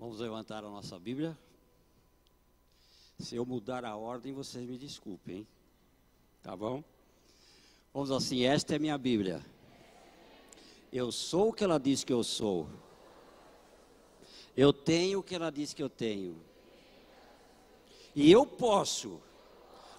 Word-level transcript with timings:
Vamos 0.00 0.18
levantar 0.18 0.64
a 0.64 0.70
nossa 0.70 0.98
Bíblia. 0.98 1.36
Se 3.18 3.36
eu 3.36 3.44
mudar 3.44 3.84
a 3.84 3.94
ordem, 3.94 4.32
vocês 4.32 4.66
me 4.66 4.78
desculpem, 4.78 5.36
hein? 5.36 5.48
Tá 6.42 6.56
bom? 6.56 6.82
Vamos 7.92 8.10
assim, 8.10 8.44
esta 8.44 8.74
é 8.74 8.78
minha 8.78 8.96
Bíblia. 8.96 9.44
Eu 10.90 11.12
sou 11.12 11.50
o 11.50 11.52
que 11.52 11.62
ela 11.62 11.78
diz 11.78 12.02
que 12.02 12.14
eu 12.14 12.24
sou. 12.24 12.66
Eu 14.56 14.72
tenho 14.72 15.18
o 15.18 15.22
que 15.22 15.34
ela 15.34 15.50
diz 15.50 15.74
que 15.74 15.82
eu 15.82 15.90
tenho. 15.90 16.40
E 18.16 18.32
eu 18.32 18.46
posso 18.46 19.20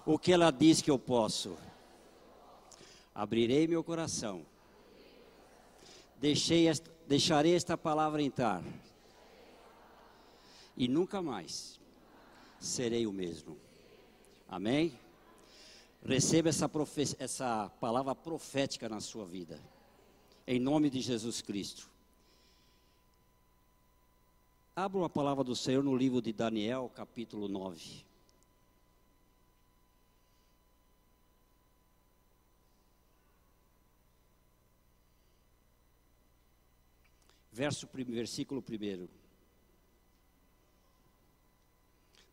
o 0.04 0.18
que 0.18 0.34
ela 0.34 0.50
diz 0.50 0.82
que 0.82 0.90
eu 0.90 0.98
posso. 0.98 1.56
Abrirei 3.14 3.68
meu 3.68 3.84
coração. 3.84 4.44
Esta, 6.20 6.92
deixarei 7.08 7.54
esta 7.54 7.78
palavra 7.78 8.24
entrar. 8.24 8.64
E 10.76 10.88
nunca 10.88 11.22
mais 11.22 11.80
serei 12.60 13.06
o 13.06 13.12
mesmo. 13.12 13.58
Amém? 14.48 14.98
Receba 16.04 16.50
essa, 16.50 16.70
essa 17.20 17.70
palavra 17.80 18.16
profética 18.16 18.90
na 18.90 19.00
sua 19.00 19.26
vida. 19.26 19.60
Em 20.48 20.60
nome 20.60 20.90
de 20.90 21.02
Jesus 21.02 21.42
Cristo. 21.42 21.90
Abra 24.76 25.06
a 25.06 25.10
palavra 25.10 25.44
do 25.44 25.56
Senhor 25.56 25.84
no 25.84 25.96
livro 25.96 26.22
de 26.22 26.34
Daniel, 26.34 26.92
capítulo 26.96 27.48
9. 27.48 28.06
Verso, 37.52 37.88
versículo 37.94 38.64
1. 38.68 39.08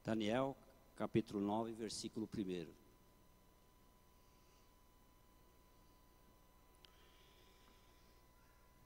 Daniel, 0.09 0.57
capítulo 0.97 1.39
9, 1.39 1.75
versículo 1.75 2.27
1. 2.35 2.67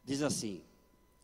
Diz 0.05 0.21
assim: 0.21 0.65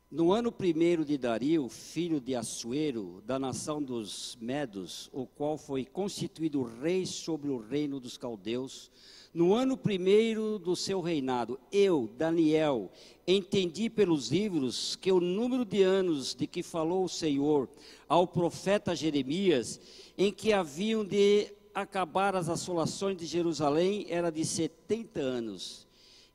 No 0.09 0.31
ano 0.33 0.53
primeiro 0.53 1.05
de 1.05 1.19
Dario, 1.19 1.69
filho 1.69 2.21
de 2.21 2.37
Assuero, 2.37 3.21
da 3.27 3.41
nação 3.41 3.83
dos 3.83 4.39
Medos, 4.41 5.11
o 5.13 5.27
qual 5.27 5.59
foi 5.59 5.85
constituído 5.85 6.63
rei 6.63 7.05
sobre 7.05 7.51
o 7.51 7.59
reino 7.59 7.99
dos 7.99 8.17
caldeus, 8.17 8.93
no 9.33 9.55
ano 9.55 9.77
primeiro 9.77 10.59
do 10.59 10.75
seu 10.75 11.01
reinado, 11.01 11.61
eu, 11.71 12.09
Daniel, 12.17 12.91
entendi 13.27 13.91
pelos 13.91 14.31
livros 14.31 14.97
que 14.97 15.13
o 15.13 15.21
número 15.21 15.65
de 15.65 15.83
anos 15.83 16.35
de 16.35 16.47
que 16.47 16.63
falou 16.63 17.05
o 17.05 17.09
Senhor 17.09 17.69
ao 18.09 18.27
profeta 18.27 18.97
Jeremias, 18.97 19.81
em 20.17 20.33
que 20.33 20.53
haviam 20.53 21.05
de 21.05 21.53
acabar 21.75 22.35
as 22.35 22.49
assolações 22.49 23.17
de 23.17 23.27
Jerusalém, 23.27 24.07
era 24.09 24.31
de 24.31 24.45
70 24.45 25.21
anos. 25.21 25.87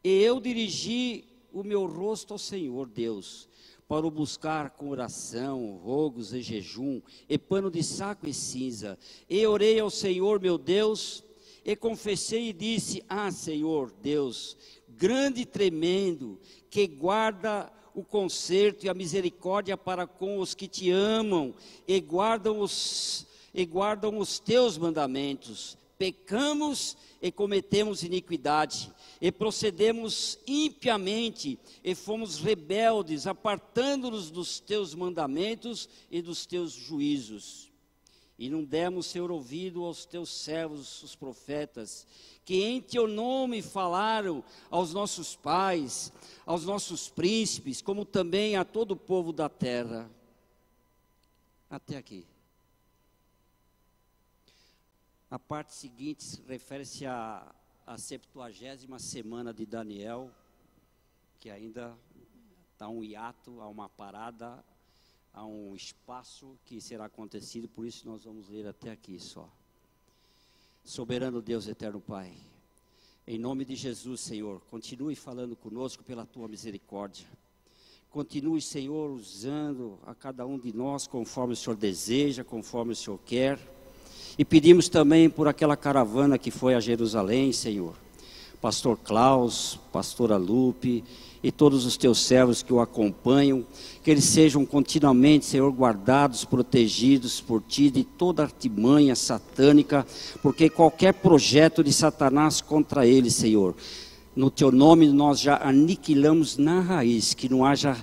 E 0.03 0.22
eu 0.22 0.39
dirigi 0.39 1.25
o 1.52 1.63
meu 1.63 1.85
rosto 1.85 2.33
ao 2.33 2.39
Senhor 2.39 2.88
Deus, 2.88 3.50
para 3.88 4.07
o 4.07 4.11
buscar 4.11 4.72
com 4.72 4.89
oração, 4.89 5.80
rogos 5.83 6.33
e 6.33 6.41
jejum, 6.41 7.02
e 7.28 7.38
pano 7.38 7.69
de 7.69 7.83
saco 7.83 8.28
e 8.28 8.33
cinza. 8.33 8.97
E 9.30 9.45
orei 9.45 9.79
ao 9.79 9.90
Senhor 9.90 10.40
meu 10.40 10.57
Deus, 10.57 11.23
e 11.66 11.75
confessei 11.75 12.50
e 12.50 12.53
disse: 12.53 13.03
Ah, 13.07 13.31
Senhor 13.31 13.91
Deus, 14.01 14.57
grande 14.90 15.41
e 15.41 15.46
tremendo, 15.46 16.40
que 16.69 16.88
guarda 16.88 17.72
o 17.94 18.03
conserto 18.03 18.85
e 18.85 18.90
a 18.90 18.94
misericórdia 18.94 19.78
para 19.78 20.07
com 20.07 20.40
os 20.40 20.53
que 20.56 20.68
te 20.68 20.90
amam 20.90 21.53
e 21.88 22.00
guardam 22.00 22.59
os, 22.59 23.28
e 23.53 23.66
guardam 23.66 24.18
os 24.18 24.40
teus 24.40 24.78
mandamentos. 24.78 25.78
Pecamos 25.97 26.97
e 27.22 27.31
cometemos 27.31 28.03
iniquidade, 28.03 28.91
e 29.22 29.31
procedemos 29.31 30.38
impiamente, 30.46 31.57
e 31.81 31.96
fomos 31.96 32.40
rebeldes, 32.40 33.25
apartando-nos 33.25 34.29
dos 34.29 34.59
teus 34.59 34.94
mandamentos 34.94 35.88
e 36.12 36.22
dos 36.22 36.46
teus 36.46 36.73
juízos 36.73 37.72
e 38.38 38.49
não 38.49 38.63
demos, 38.63 39.07
Senhor, 39.07 39.31
ouvido 39.31 39.83
aos 39.83 40.05
teus 40.05 40.29
servos, 40.29 41.03
os 41.03 41.16
profetas, 41.16 42.07
que 42.44 42.63
em 42.63 42.81
teu 42.81 43.07
nome 43.07 43.61
falaram 43.61 44.44
aos 44.69 44.94
nossos 44.94 45.35
pais, 45.35 46.11
aos 46.45 46.66
nossos 46.66 47.09
príncipes, 47.09 47.81
como 47.81 48.03
também 48.03 48.55
a 48.55 48.66
todo 48.66 48.91
o 48.91 48.97
povo 48.97 49.31
da 49.31 49.47
terra. 49.47 50.09
Até 51.69 51.95
aqui. 51.95 52.25
A 55.29 55.39
parte 55.39 55.73
seguinte 55.73 56.41
refere-se 56.47 57.05
à, 57.05 57.55
à 57.85 57.97
70 57.97 58.99
semana 58.99 59.53
de 59.53 59.66
Daniel, 59.66 60.29
que 61.39 61.49
ainda 61.49 61.97
está 62.72 62.89
um 62.89 63.03
hiato, 63.03 63.61
há 63.61 63.67
uma 63.67 63.89
parada 63.89 64.63
há 65.33 65.45
um 65.45 65.75
espaço 65.75 66.55
que 66.66 66.79
será 66.79 67.05
acontecido, 67.05 67.67
por 67.67 67.85
isso 67.85 68.07
nós 68.07 68.23
vamos 68.23 68.49
ler 68.49 68.67
até 68.67 68.91
aqui 68.91 69.19
só. 69.19 69.49
Soberano 70.83 71.41
Deus 71.41 71.67
eterno 71.67 71.99
Pai, 71.99 72.33
em 73.25 73.39
nome 73.39 73.66
de 73.66 73.75
Jesus, 73.75 74.22
Senhor, 74.22 74.61
continue 74.69 75.16
falando 75.16 75.55
conosco 75.55 76.03
pela 76.03 76.25
tua 76.25 76.47
misericórdia. 76.47 77.25
Continue, 78.11 78.61
Senhor, 78.61 79.09
usando 79.09 79.97
a 80.05 80.13
cada 80.13 80.45
um 80.45 80.59
de 80.59 80.72
nós 80.72 81.07
conforme 81.07 81.53
o 81.53 81.55
Senhor 81.55 81.75
deseja, 81.75 82.43
conforme 82.43 82.91
o 82.93 82.95
Senhor 82.95 83.17
quer. 83.25 83.57
E 84.38 84.45
pedimos 84.45 84.88
também 84.88 85.29
por 85.29 85.47
aquela 85.47 85.75
caravana 85.75 86.38
que 86.38 86.51
foi 86.51 86.75
a 86.75 86.79
Jerusalém, 86.79 87.51
Senhor. 87.51 88.03
Pastor 88.63 88.97
Klaus, 89.03 89.78
pastora 89.91 90.38
Lupe, 90.38 91.03
e 91.44 91.51
todos 91.51 91.85
os 91.85 91.97
teus 91.97 92.19
servos 92.19 92.63
que 92.63 92.72
o 92.72 92.79
acompanham, 92.79 93.66
que 94.01 94.09
eles 94.09 94.24
sejam 94.24 94.66
continuamente, 94.66 95.46
Senhor, 95.46 95.69
guardados, 95.69 96.46
protegidos 96.46 97.41
por 97.41 97.62
ti 97.62 97.90
de 97.90 98.06
toda 98.06 98.41
artimanha 98.41 99.18
satânica, 99.18 100.07
porque 100.41 100.69
qualquer 100.69 101.13
projeto 101.16 101.84
de 101.84 101.91
Satanás 101.91 102.62
contra 102.62 103.06
eles, 103.06 103.35
Senhor, 103.35 103.75
no 104.34 104.50
teu 104.50 104.72
nome 104.72 105.09
nós 105.09 105.41
já 105.41 105.57
aniquilamos 105.62 106.56
na 106.56 106.79
raiz, 106.79 107.34
que 107.34 107.50
não 107.50 107.66
haja 107.66 107.97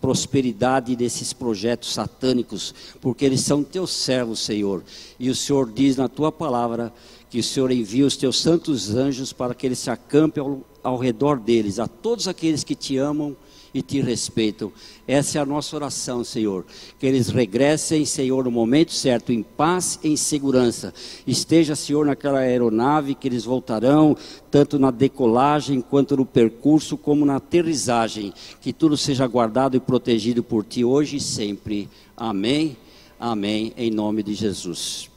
prosperidade 0.00 0.96
desses 0.96 1.34
projetos 1.34 1.92
satânicos, 1.92 2.74
porque 3.02 3.24
eles 3.24 3.40
são 3.40 3.62
teus 3.62 3.90
servos, 3.90 4.40
Senhor. 4.40 4.82
E 5.18 5.28
o 5.28 5.34
Senhor 5.34 5.70
diz 5.70 5.96
na 5.96 6.08
tua 6.08 6.32
palavra 6.32 6.90
que 7.36 7.40
o 7.40 7.44
Senhor 7.44 7.70
envia 7.70 8.06
os 8.06 8.16
teus 8.16 8.40
santos 8.40 8.94
anjos 8.94 9.30
para 9.30 9.54
que 9.54 9.66
eles 9.66 9.78
se 9.78 9.90
acampem 9.90 10.42
ao, 10.42 10.62
ao 10.82 10.96
redor 10.96 11.38
deles, 11.38 11.78
a 11.78 11.86
todos 11.86 12.26
aqueles 12.26 12.64
que 12.64 12.74
te 12.74 12.96
amam 12.96 13.36
e 13.74 13.82
te 13.82 14.00
respeitam. 14.00 14.72
Essa 15.06 15.36
é 15.36 15.42
a 15.42 15.44
nossa 15.44 15.76
oração, 15.76 16.24
Senhor. 16.24 16.64
Que 16.98 17.04
eles 17.04 17.28
regressem, 17.28 18.06
Senhor, 18.06 18.44
no 18.44 18.50
momento 18.50 18.90
certo, 18.90 19.32
em 19.32 19.42
paz 19.42 20.00
e 20.02 20.08
em 20.08 20.16
segurança. 20.16 20.94
Esteja, 21.26 21.76
Senhor, 21.76 22.06
naquela 22.06 22.38
aeronave 22.38 23.14
que 23.14 23.28
eles 23.28 23.44
voltarão, 23.44 24.16
tanto 24.50 24.78
na 24.78 24.90
decolagem 24.90 25.82
quanto 25.82 26.16
no 26.16 26.24
percurso, 26.24 26.96
como 26.96 27.26
na 27.26 27.36
aterrissagem. 27.36 28.32
Que 28.62 28.72
tudo 28.72 28.96
seja 28.96 29.26
guardado 29.26 29.76
e 29.76 29.80
protegido 29.80 30.42
por 30.42 30.64
Ti 30.64 30.86
hoje 30.86 31.18
e 31.18 31.20
sempre. 31.20 31.86
Amém. 32.16 32.78
Amém. 33.20 33.74
Em 33.76 33.90
nome 33.90 34.22
de 34.22 34.32
Jesus. 34.32 35.14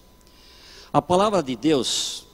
A 0.99 1.01
palavra 1.01 1.41
de 1.41 1.55
Deus 1.55 2.25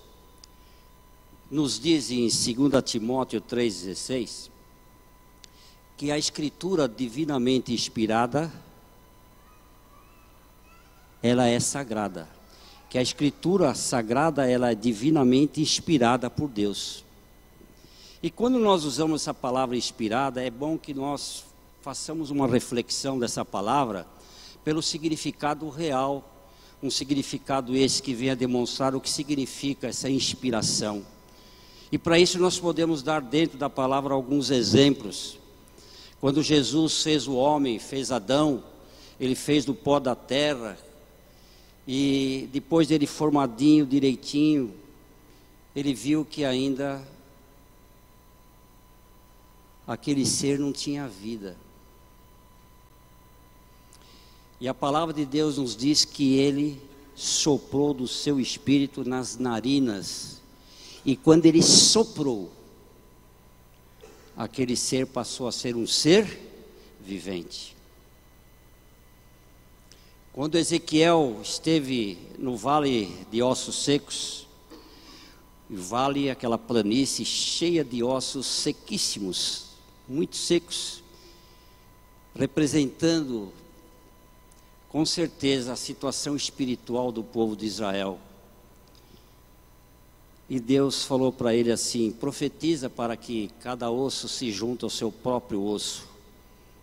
nos 1.51 1.79
diz 1.79 2.09
em 2.09 2.21
2 2.21 2.83
Timóteo 2.83 3.39
3,16 3.39 4.49
que 5.95 6.09
a 6.11 6.17
escritura 6.17 6.89
divinamente 6.89 7.71
inspirada 7.71 8.51
ela 11.21 11.45
é 11.45 11.59
sagrada. 11.59 12.27
Que 12.89 12.97
a 12.97 13.03
escritura 13.03 13.75
sagrada 13.75 14.49
ela 14.49 14.71
é 14.71 14.75
divinamente 14.75 15.61
inspirada 15.61 16.27
por 16.27 16.49
Deus. 16.49 17.05
E 18.19 18.31
quando 18.31 18.57
nós 18.57 18.83
usamos 18.83 19.21
essa 19.21 19.33
palavra 19.35 19.77
inspirada, 19.77 20.41
é 20.41 20.49
bom 20.49 20.75
que 20.75 20.91
nós 20.91 21.45
façamos 21.83 22.31
uma 22.31 22.47
reflexão 22.47 23.19
dessa 23.19 23.45
palavra 23.45 24.07
pelo 24.63 24.81
significado 24.81 25.69
real, 25.69 26.34
um 26.81 26.89
significado 26.89 27.75
esse 27.75 28.01
que 28.01 28.13
vem 28.13 28.29
a 28.29 28.35
demonstrar 28.35 28.95
o 28.95 29.01
que 29.01 29.09
significa 29.09 29.87
essa 29.87 30.09
inspiração. 30.09 31.05
E 31.91 31.97
para 31.97 32.19
isso 32.19 32.39
nós 32.39 32.59
podemos 32.59 33.01
dar 33.01 33.21
dentro 33.21 33.57
da 33.57 33.69
palavra 33.69 34.13
alguns 34.13 34.49
exemplos. 34.49 35.37
Quando 36.19 36.41
Jesus 36.41 37.03
fez 37.03 37.27
o 37.27 37.35
homem, 37.35 37.79
fez 37.79 38.11
Adão, 38.11 38.63
ele 39.19 39.35
fez 39.35 39.65
do 39.65 39.73
pó 39.73 39.99
da 39.99 40.15
terra, 40.15 40.77
e 41.87 42.49
depois 42.51 42.87
dele 42.87 43.05
formadinho, 43.05 43.85
direitinho, 43.85 44.73
ele 45.75 45.93
viu 45.93 46.25
que 46.25 46.43
ainda 46.43 47.01
aquele 49.85 50.25
ser 50.25 50.57
não 50.57 50.71
tinha 50.71 51.07
vida. 51.07 51.55
E 54.65 54.67
a 54.67 54.73
palavra 54.73 55.13
de 55.13 55.27
Deus 55.27 55.59
nos 55.59 55.77
diz 55.77 56.03
que 56.03 56.39
ele 56.39 56.81
soprou 57.13 57.93
do 57.93 58.07
seu 58.07 58.39
espírito 58.39 59.07
nas 59.07 59.37
narinas. 59.37 60.41
E 61.05 61.15
quando 61.15 61.45
ele 61.45 61.61
soprou, 61.61 62.51
aquele 64.35 64.75
ser 64.75 65.05
passou 65.05 65.47
a 65.47 65.51
ser 65.51 65.75
um 65.75 65.85
ser 65.85 66.25
vivente. 66.99 67.77
Quando 70.33 70.57
Ezequiel 70.57 71.39
esteve 71.43 72.17
no 72.39 72.57
vale 72.57 73.15
de 73.29 73.43
ossos 73.43 73.83
secos, 73.83 74.47
vale, 75.69 76.27
aquela 76.27 76.57
planície 76.57 77.23
cheia 77.23 77.83
de 77.83 78.01
ossos 78.01 78.47
sequíssimos, 78.47 79.65
muito 80.09 80.35
secos, 80.35 81.03
representando 82.33 83.53
com 84.95 85.05
certeza 85.05 85.73
a 85.73 85.75
situação 85.75 86.37
espiritual 86.37 87.11
do 87.11 87.21
povo 87.21 87.53
de 87.53 87.65
Israel. 87.65 88.17
E 90.49 90.57
Deus 90.57 91.03
falou 91.03 91.33
para 91.33 91.53
ele 91.53 91.69
assim: 91.69 92.13
profetiza 92.13 92.89
para 92.89 93.17
que 93.17 93.51
cada 93.59 93.91
osso 93.91 94.29
se 94.29 94.53
junte 94.53 94.85
ao 94.85 94.89
seu 94.89 95.11
próprio 95.11 95.61
osso. 95.61 96.07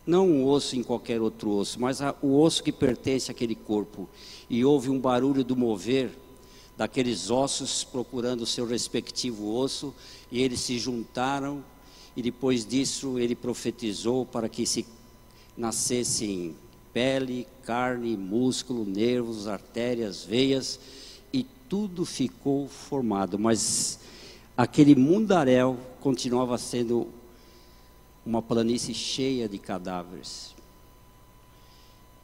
Não 0.06 0.28
um 0.28 0.46
osso 0.46 0.76
em 0.76 0.82
qualquer 0.82 1.22
outro 1.22 1.52
osso, 1.52 1.80
mas 1.80 2.00
o 2.20 2.38
osso 2.38 2.62
que 2.62 2.70
pertence 2.70 3.30
àquele 3.30 3.54
corpo. 3.54 4.06
E 4.50 4.62
houve 4.62 4.90
um 4.90 5.00
barulho 5.00 5.42
do 5.42 5.56
mover 5.56 6.10
daqueles 6.76 7.30
ossos 7.30 7.82
procurando 7.82 8.42
o 8.42 8.46
seu 8.46 8.66
respectivo 8.66 9.54
osso, 9.54 9.94
e 10.30 10.42
eles 10.42 10.60
se 10.60 10.78
juntaram, 10.78 11.64
e 12.14 12.20
depois 12.20 12.66
disso 12.66 13.18
ele 13.18 13.34
profetizou 13.34 14.26
para 14.26 14.50
que 14.50 14.66
se 14.66 14.84
nascessem 15.56 16.54
pele, 16.92 17.46
carne, 17.64 18.16
músculo, 18.16 18.84
nervos, 18.84 19.48
artérias, 19.48 20.24
veias, 20.24 20.78
e 21.32 21.44
tudo 21.68 22.04
ficou 22.04 22.68
formado, 22.68 23.38
mas 23.38 24.00
aquele 24.56 24.94
mundaréu 24.94 25.78
continuava 26.00 26.58
sendo 26.58 27.08
uma 28.24 28.42
planície 28.42 28.94
cheia 28.94 29.48
de 29.48 29.58
cadáveres. 29.58 30.54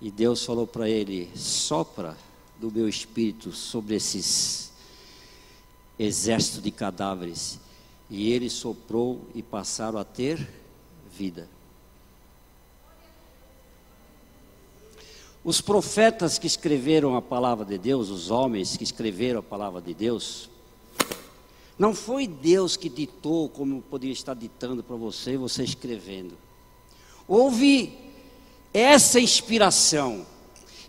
E 0.01 0.11
Deus 0.11 0.45
falou 0.45 0.67
para 0.67 0.89
ele: 0.89 1.29
sopra 1.35 2.17
do 2.61 2.71
meu 2.71 2.89
espírito 2.89 3.53
sobre 3.53 3.97
esses 3.97 4.73
exércitos 5.99 6.63
de 6.63 6.71
cadáveres. 6.71 7.59
E 8.11 8.33
ele 8.33 8.49
soprou 8.49 9.27
e 9.35 9.43
passaram 9.43 9.99
a 9.99 10.05
ter 10.05 10.49
vida. 11.11 11.49
Os 15.45 15.61
profetas 15.61 16.39
que 16.39 16.47
escreveram 16.47 17.17
a 17.17 17.23
palavra 17.23 17.65
de 17.65 17.79
Deus, 17.79 18.11
os 18.11 18.31
homens 18.31 18.77
que 18.77 18.85
escreveram 18.85 19.41
a 19.41 19.43
palavra 19.43 19.81
de 19.81 19.95
Deus, 19.95 20.51
não 21.79 21.95
foi 21.95 22.27
Deus 22.27 22.77
que 22.77 22.89
ditou, 22.89 23.49
como 23.49 23.81
poderia 23.81 24.13
estar 24.13 24.35
ditando 24.35 24.83
para 24.83 24.97
você, 24.97 25.37
você 25.37 25.63
escrevendo. 25.63 26.37
Houve 27.27 27.97
essa 28.75 29.21
inspiração. 29.21 30.27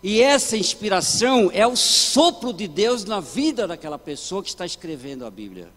E 0.02 0.20
essa 0.20 0.56
inspiração 0.56 1.50
é 1.52 1.66
o 1.66 1.76
sopro 1.76 2.52
de 2.52 2.66
Deus 2.66 3.04
na 3.04 3.20
vida 3.20 3.68
daquela 3.68 3.98
pessoa 3.98 4.42
que 4.42 4.48
está 4.48 4.64
escrevendo 4.64 5.26
a 5.26 5.30
Bíblia. 5.30 5.68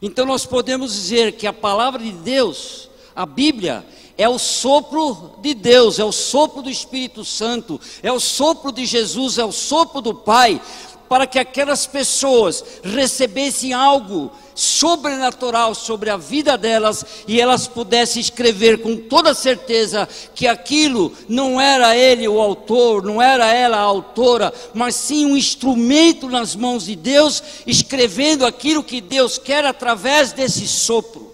Então 0.00 0.24
nós 0.24 0.46
podemos 0.46 0.92
dizer 0.92 1.32
que 1.32 1.46
a 1.46 1.52
palavra 1.52 2.02
de 2.02 2.12
Deus, 2.12 2.88
a 3.14 3.26
Bíblia, 3.26 3.84
é 4.18 4.28
o 4.28 4.38
sopro 4.38 5.32
de 5.40 5.54
Deus, 5.54 5.98
é 5.98 6.04
o 6.04 6.12
sopro 6.12 6.62
do 6.62 6.70
Espírito 6.70 7.24
Santo, 7.24 7.80
é 8.02 8.10
o 8.10 8.20
sopro 8.20 8.72
de 8.72 8.86
Jesus, 8.86 9.38
é 9.38 9.44
o 9.44 9.52
sopro 9.52 10.00
do 10.00 10.14
Pai, 10.14 10.60
para 11.08 11.26
que 11.26 11.38
aquelas 11.38 11.86
pessoas 11.86 12.64
recebessem 12.82 13.72
algo 13.72 14.32
sobrenatural 14.54 15.74
sobre 15.74 16.08
a 16.08 16.16
vida 16.16 16.56
delas 16.56 17.04
e 17.28 17.40
elas 17.40 17.68
pudessem 17.68 18.20
escrever 18.20 18.80
com 18.80 18.96
toda 18.96 19.34
certeza 19.34 20.08
que 20.34 20.48
aquilo 20.48 21.12
não 21.28 21.60
era 21.60 21.96
ele 21.96 22.26
o 22.26 22.40
autor, 22.40 23.04
não 23.04 23.20
era 23.20 23.52
ela 23.52 23.76
a 23.76 23.82
autora, 23.82 24.52
mas 24.72 24.94
sim 24.94 25.26
um 25.26 25.36
instrumento 25.36 26.28
nas 26.28 26.56
mãos 26.56 26.86
de 26.86 26.96
Deus, 26.96 27.42
escrevendo 27.66 28.46
aquilo 28.46 28.82
que 28.82 29.00
Deus 29.00 29.36
quer 29.36 29.64
através 29.64 30.32
desse 30.32 30.66
sopro. 30.66 31.25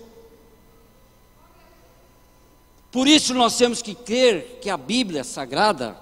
Por 2.92 3.08
isso 3.08 3.32
nós 3.32 3.56
temos 3.56 3.80
que 3.80 3.94
crer 3.94 4.58
que 4.60 4.68
a 4.70 4.76
Bíblia 4.76 5.24
Sagrada 5.24 5.96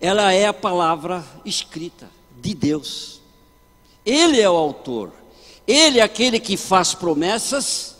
ela 0.00 0.32
é 0.32 0.46
a 0.46 0.54
palavra 0.54 1.22
escrita 1.44 2.08
de 2.40 2.54
Deus. 2.54 3.20
Ele 4.04 4.40
é 4.40 4.48
o 4.48 4.56
autor. 4.56 5.12
Ele 5.66 5.98
é 6.00 6.02
aquele 6.02 6.40
que 6.40 6.56
faz 6.56 6.94
promessas 6.94 7.96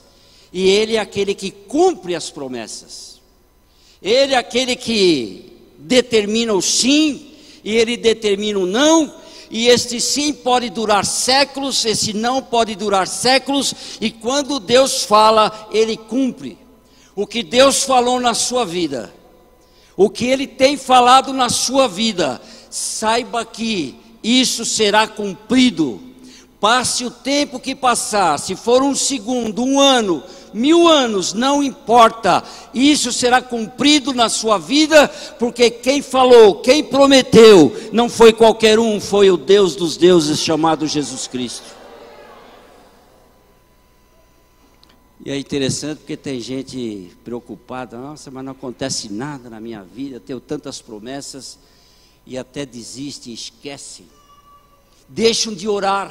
e 0.50 0.66
ele 0.66 0.96
é 0.96 0.98
aquele 0.98 1.34
que 1.34 1.50
cumpre 1.50 2.14
as 2.14 2.30
promessas. 2.30 3.20
Ele 4.02 4.32
é 4.32 4.38
aquele 4.38 4.74
que 4.74 5.52
determina 5.78 6.54
o 6.54 6.62
sim 6.62 7.34
e 7.62 7.76
ele 7.76 7.98
determina 7.98 8.58
o 8.58 8.66
não, 8.66 9.14
e 9.50 9.66
este 9.68 10.00
sim 10.00 10.32
pode 10.32 10.70
durar 10.70 11.04
séculos, 11.04 11.84
esse 11.84 12.14
não 12.14 12.42
pode 12.42 12.74
durar 12.74 13.06
séculos, 13.06 13.74
e 14.00 14.10
quando 14.10 14.58
Deus 14.58 15.02
fala, 15.04 15.68
ele 15.70 15.96
cumpre. 15.96 16.56
O 17.14 17.26
que 17.26 17.42
Deus 17.42 17.82
falou 17.82 18.20
na 18.20 18.34
sua 18.34 18.64
vida, 18.64 19.12
o 19.96 20.08
que 20.08 20.26
Ele 20.26 20.46
tem 20.46 20.76
falado 20.76 21.32
na 21.32 21.48
sua 21.48 21.88
vida, 21.88 22.40
saiba 22.70 23.44
que 23.44 23.96
isso 24.22 24.64
será 24.64 25.06
cumprido. 25.06 26.00
Passe 26.60 27.04
o 27.04 27.10
tempo 27.10 27.58
que 27.58 27.74
passar, 27.74 28.38
se 28.38 28.54
for 28.54 28.82
um 28.82 28.94
segundo, 28.94 29.64
um 29.64 29.80
ano, 29.80 30.22
mil 30.52 30.86
anos, 30.86 31.32
não 31.32 31.62
importa, 31.62 32.44
isso 32.74 33.12
será 33.12 33.40
cumprido 33.40 34.12
na 34.12 34.28
sua 34.28 34.58
vida, 34.58 35.08
porque 35.38 35.70
quem 35.70 36.02
falou, 36.02 36.56
quem 36.56 36.84
prometeu, 36.84 37.74
não 37.92 38.08
foi 38.08 38.32
qualquer 38.32 38.78
um, 38.78 39.00
foi 39.00 39.30
o 39.30 39.36
Deus 39.36 39.74
dos 39.74 39.96
deuses 39.96 40.40
chamado 40.40 40.86
Jesus 40.86 41.26
Cristo. 41.26 41.79
E 45.22 45.30
é 45.30 45.36
interessante 45.36 45.98
porque 45.98 46.16
tem 46.16 46.40
gente 46.40 47.14
preocupada, 47.22 47.98
nossa, 47.98 48.30
mas 48.30 48.42
não 48.42 48.52
acontece 48.52 49.12
nada 49.12 49.50
na 49.50 49.60
minha 49.60 49.82
vida, 49.82 50.18
tenho 50.18 50.40
tantas 50.40 50.80
promessas, 50.80 51.58
e 52.26 52.38
até 52.38 52.64
desiste, 52.64 53.30
esquece. 53.30 54.04
Deixam 55.06 55.52
de 55.52 55.68
orar. 55.68 56.10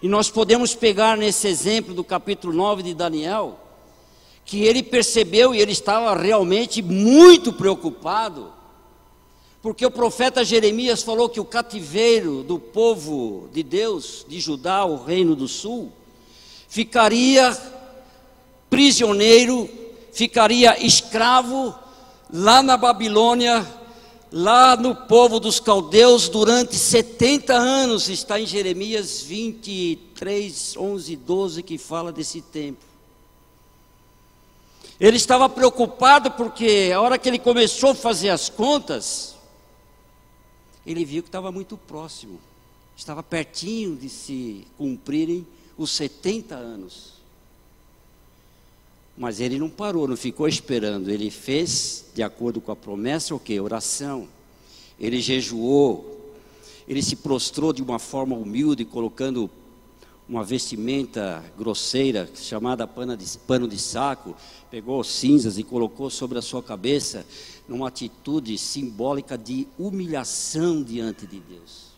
E 0.00 0.06
nós 0.06 0.30
podemos 0.30 0.76
pegar 0.76 1.16
nesse 1.16 1.48
exemplo 1.48 1.92
do 1.92 2.04
capítulo 2.04 2.52
9 2.52 2.84
de 2.84 2.94
Daniel, 2.94 3.58
que 4.44 4.62
ele 4.62 4.82
percebeu 4.82 5.52
e 5.52 5.58
ele 5.58 5.72
estava 5.72 6.14
realmente 6.16 6.80
muito 6.80 7.52
preocupado, 7.52 8.52
porque 9.60 9.84
o 9.84 9.90
profeta 9.90 10.44
Jeremias 10.44 11.02
falou 11.02 11.28
que 11.28 11.40
o 11.40 11.44
cativeiro 11.44 12.44
do 12.44 12.60
povo 12.60 13.48
de 13.52 13.64
Deus, 13.64 14.24
de 14.28 14.38
Judá, 14.38 14.84
o 14.84 15.02
reino 15.02 15.34
do 15.34 15.48
sul, 15.48 15.92
ficaria 16.70 17.60
prisioneiro, 18.70 19.68
ficaria 20.12 20.82
escravo 20.86 21.74
lá 22.32 22.62
na 22.62 22.76
Babilônia, 22.76 23.66
lá 24.30 24.76
no 24.76 24.94
povo 24.94 25.40
dos 25.40 25.58
caldeus 25.58 26.28
durante 26.28 26.76
70 26.76 27.52
anos, 27.52 28.08
está 28.08 28.40
em 28.40 28.46
Jeremias 28.46 29.20
23, 29.20 30.76
11, 30.76 31.16
12 31.16 31.62
que 31.64 31.76
fala 31.76 32.12
desse 32.12 32.40
tempo. 32.40 32.84
Ele 35.00 35.16
estava 35.16 35.48
preocupado 35.48 36.30
porque 36.30 36.92
a 36.94 37.00
hora 37.00 37.18
que 37.18 37.28
ele 37.28 37.40
começou 37.40 37.90
a 37.90 37.94
fazer 37.96 38.28
as 38.28 38.48
contas, 38.48 39.34
ele 40.86 41.04
viu 41.04 41.20
que 41.20 41.28
estava 41.28 41.50
muito 41.50 41.76
próximo, 41.76 42.38
estava 42.96 43.24
pertinho 43.24 43.96
de 43.96 44.08
se 44.08 44.68
cumprirem 44.78 45.44
os 45.82 45.90
70 45.92 46.54
anos. 46.54 47.14
Mas 49.16 49.40
ele 49.40 49.58
não 49.58 49.68
parou, 49.68 50.06
não 50.06 50.16
ficou 50.16 50.46
esperando. 50.46 51.10
Ele 51.10 51.30
fez, 51.30 52.06
de 52.14 52.22
acordo 52.22 52.60
com 52.60 52.70
a 52.70 52.76
promessa, 52.76 53.34
o 53.34 53.40
que? 53.40 53.58
Oração. 53.58 54.28
Ele 54.98 55.20
jejuou. 55.20 56.34
Ele 56.86 57.02
se 57.02 57.16
prostrou 57.16 57.72
de 57.72 57.82
uma 57.82 57.98
forma 57.98 58.36
humilde, 58.36 58.84
colocando 58.84 59.50
uma 60.28 60.44
vestimenta 60.44 61.42
grosseira, 61.58 62.30
chamada 62.34 62.86
pano 62.86 63.16
de 63.66 63.78
saco, 63.78 64.36
pegou 64.70 65.02
cinzas 65.02 65.58
e 65.58 65.64
colocou 65.64 66.08
sobre 66.08 66.38
a 66.38 66.42
sua 66.42 66.62
cabeça, 66.62 67.26
numa 67.66 67.88
atitude 67.88 68.56
simbólica 68.58 69.36
de 69.36 69.66
humilhação 69.78 70.82
diante 70.82 71.26
de 71.26 71.40
Deus. 71.40 71.90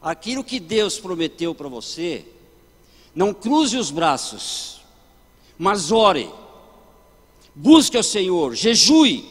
Aquilo 0.00 0.44
que 0.44 0.60
Deus 0.60 1.00
prometeu 1.00 1.54
para 1.54 1.68
você, 1.68 2.24
não 3.16 3.32
cruze 3.32 3.78
os 3.78 3.90
braços, 3.90 4.82
mas 5.56 5.90
ore. 5.90 6.30
Busque 7.54 7.96
ao 7.96 8.02
Senhor, 8.02 8.54
jejue. 8.54 9.24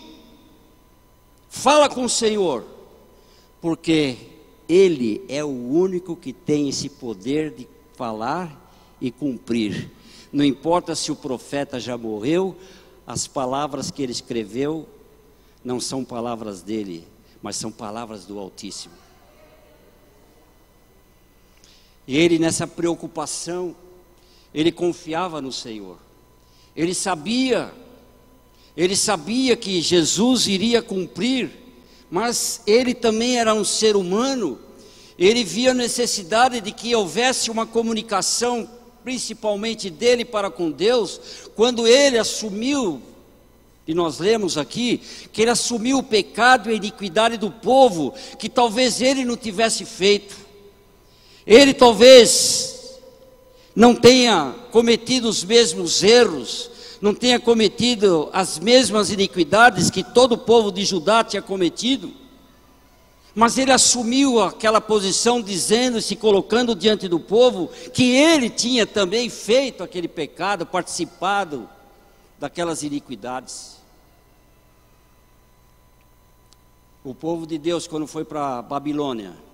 Fala 1.47 1.87
com 1.87 2.03
o 2.03 2.09
Senhor, 2.09 2.65
porque 3.61 4.17
Ele 4.67 5.23
é 5.29 5.43
o 5.43 5.47
único 5.47 6.15
que 6.15 6.33
tem 6.33 6.67
esse 6.67 6.89
poder 6.89 7.51
de 7.51 7.67
falar 7.93 8.73
e 8.99 9.11
cumprir. 9.11 9.91
Não 10.33 10.43
importa 10.43 10.95
se 10.95 11.11
o 11.11 11.15
profeta 11.15 11.79
já 11.79 11.95
morreu, 11.95 12.57
as 13.05 13.27
palavras 13.27 13.91
que 13.91 14.01
ele 14.01 14.11
escreveu 14.11 14.87
não 15.63 15.79
são 15.79 16.03
palavras 16.03 16.63
dele, 16.63 17.07
mas 17.41 17.55
são 17.55 17.71
palavras 17.71 18.25
do 18.25 18.39
Altíssimo. 18.39 19.04
E 22.07 22.17
ele, 22.17 22.37
nessa 22.37 22.67
preocupação, 22.67 23.75
ele 24.53 24.71
confiava 24.71 25.41
no 25.41 25.51
Senhor. 25.51 25.97
Ele 26.75 26.93
sabia, 26.93 27.73
ele 28.75 28.95
sabia 28.95 29.55
que 29.55 29.81
Jesus 29.81 30.47
iria 30.47 30.81
cumprir, 30.81 31.51
mas 32.09 32.61
ele 32.67 32.93
também 32.93 33.37
era 33.37 33.53
um 33.53 33.63
ser 33.63 33.95
humano. 33.95 34.59
Ele 35.17 35.43
via 35.43 35.71
a 35.71 35.73
necessidade 35.73 36.61
de 36.61 36.71
que 36.71 36.95
houvesse 36.95 37.49
uma 37.49 37.65
comunicação, 37.65 38.69
principalmente 39.03 39.89
dele 39.89 40.25
para 40.25 40.51
com 40.51 40.69
Deus, 40.69 41.19
quando 41.55 41.87
ele 41.87 42.17
assumiu 42.17 43.01
e 43.87 43.93
nós 43.93 44.17
lemos 44.17 44.57
aqui 44.57 44.99
que 45.31 45.41
ele 45.41 45.51
assumiu 45.51 45.99
o 45.99 46.03
pecado 46.03 46.69
e 46.69 46.73
a 46.73 46.75
iniquidade 46.75 47.37
do 47.37 47.51
povo, 47.51 48.13
que 48.39 48.49
talvez 48.49 48.99
ele 48.99 49.23
não 49.23 49.37
tivesse 49.37 49.85
feito. 49.85 50.44
Ele 51.45 51.73
talvez 51.73 52.99
não 53.75 53.93
tenha 53.93 54.55
cometido 54.71 55.27
os 55.29 55.43
mesmos 55.43 56.01
erros, 56.01 56.71
não 57.01 57.13
tenha 57.13 57.39
cometido 57.39 58.29
as 58.33 58.57
mesmas 58.57 59.09
iniquidades 59.09 59.89
que 59.89 60.03
todo 60.03 60.33
o 60.33 60.37
povo 60.37 60.71
de 60.71 60.83
Judá 60.83 61.23
tinha 61.23 61.41
cometido. 61.41 62.11
Mas 63.35 63.57
ele 63.57 63.71
assumiu 63.71 64.41
aquela 64.41 64.79
posição, 64.79 65.41
dizendo, 65.41 66.01
se 66.01 66.15
colocando 66.15 66.73
diante 66.73 67.07
do 67.09 67.19
povo, 67.19 67.69
que 67.93 68.15
ele 68.15 68.49
tinha 68.49 68.87
também 68.87 69.29
feito 69.29 69.83
aquele 69.83 70.07
pecado, 70.07 70.65
participado 70.65 71.69
daquelas 72.39 72.81
iniquidades. 72.81 73.75
O 77.03 77.13
povo 77.13 77.45
de 77.45 77.57
Deus, 77.57 77.87
quando 77.87 78.07
foi 78.07 78.23
para 78.23 78.61
Babilônia, 78.61 79.44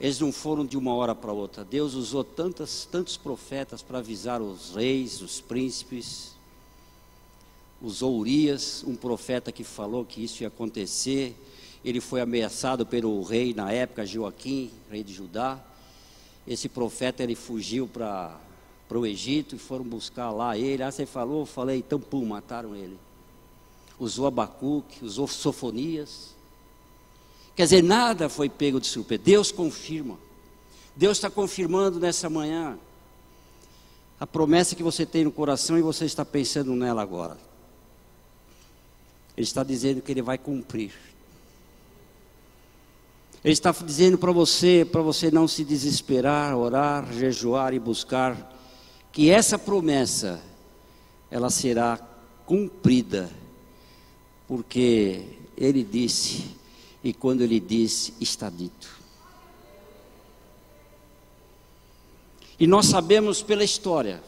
eles 0.00 0.18
não 0.18 0.32
foram 0.32 0.66
de 0.66 0.76
uma 0.76 0.92
hora 0.94 1.14
para 1.14 1.32
outra. 1.32 1.64
Deus 1.64 1.94
usou 1.94 2.24
tantas, 2.24 2.86
tantos 2.90 3.16
profetas 3.16 3.80
para 3.82 3.98
avisar 3.98 4.42
os 4.42 4.74
reis, 4.74 5.20
os 5.20 5.40
príncipes. 5.40 6.32
Usou 7.80 8.18
Urias, 8.18 8.84
um 8.86 8.96
profeta 8.96 9.52
que 9.52 9.62
falou 9.62 10.04
que 10.04 10.24
isso 10.24 10.42
ia 10.42 10.48
acontecer. 10.48 11.36
Ele 11.84 12.00
foi 12.00 12.20
ameaçado 12.20 12.84
pelo 12.84 13.22
rei 13.22 13.54
na 13.54 13.70
época, 13.70 14.06
Joaquim, 14.06 14.70
rei 14.90 15.04
de 15.04 15.12
Judá. 15.12 15.62
Esse 16.46 16.68
profeta 16.68 17.22
ele 17.22 17.34
fugiu 17.34 17.86
para 17.86 18.40
o 18.90 19.06
Egito 19.06 19.54
e 19.54 19.58
foram 19.58 19.84
buscar 19.84 20.30
lá 20.30 20.58
ele. 20.58 20.82
Ah, 20.82 20.90
você 20.90 21.06
falou, 21.06 21.40
eu 21.40 21.46
falei, 21.46 21.78
então 21.78 22.00
pum, 22.00 22.24
mataram 22.24 22.74
ele. 22.74 22.98
Usou 23.98 24.26
Abacuque, 24.26 25.04
usou 25.04 25.28
Sofonias. 25.28 26.33
Quer 27.54 27.64
dizer, 27.64 27.82
nada 27.82 28.28
foi 28.28 28.48
pego 28.48 28.80
de 28.80 28.86
surpresa. 28.86 29.22
Deus 29.22 29.52
confirma. 29.52 30.18
Deus 30.96 31.18
está 31.18 31.30
confirmando 31.30 32.00
nessa 32.00 32.28
manhã 32.28 32.78
a 34.18 34.26
promessa 34.26 34.74
que 34.74 34.82
você 34.82 35.04
tem 35.04 35.24
no 35.24 35.32
coração 35.32 35.78
e 35.78 35.82
você 35.82 36.04
está 36.04 36.24
pensando 36.24 36.74
nela 36.74 37.02
agora. 37.02 37.36
Ele 39.36 39.44
está 39.44 39.62
dizendo 39.64 40.00
que 40.00 40.12
ele 40.12 40.22
vai 40.22 40.38
cumprir. 40.38 40.92
Ele 43.42 43.52
está 43.52 43.72
dizendo 43.72 44.16
para 44.16 44.32
você, 44.32 44.88
para 44.90 45.02
você 45.02 45.30
não 45.30 45.46
se 45.46 45.64
desesperar, 45.64 46.56
orar, 46.56 47.12
jejuar 47.12 47.74
e 47.74 47.78
buscar, 47.78 48.52
que 49.12 49.30
essa 49.30 49.58
promessa 49.58 50.40
ela 51.30 51.50
será 51.50 51.98
cumprida, 52.46 53.30
porque 54.48 55.24
ele 55.56 55.84
disse 55.84 56.56
e 57.04 57.12
quando 57.12 57.42
ele 57.42 57.60
disse, 57.60 58.14
está 58.18 58.48
dito. 58.48 58.98
E 62.58 62.66
nós 62.66 62.86
sabemos 62.86 63.42
pela 63.42 63.62
história 63.62 64.22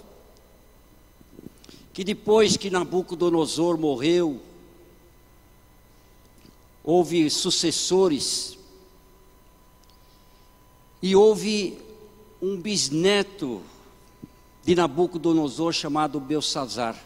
que 1.95 2.05
depois 2.05 2.59
que 2.59 2.69
Nabucodonosor 2.69 3.79
morreu, 3.79 4.43
houve 6.85 7.31
sucessores 7.31 8.59
e 11.01 11.17
houve 11.17 11.79
um 12.43 12.61
bisneto 12.61 13.63
de 14.63 14.75
Nabucodonosor 14.75 15.73
chamado 15.73 16.21
Belsazar. 16.21 17.03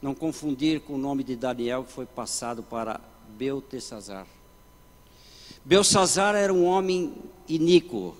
Não 0.00 0.16
confundir 0.16 0.80
com 0.80 0.94
o 0.94 0.98
nome 0.98 1.22
de 1.22 1.36
Daniel 1.36 1.84
que 1.84 1.92
foi 1.92 2.06
passado 2.06 2.60
para 2.64 3.00
Beltesazar. 3.36 4.26
Belsazar 5.64 6.34
era 6.34 6.52
um 6.52 6.64
homem 6.64 7.12
iníquo 7.48 8.16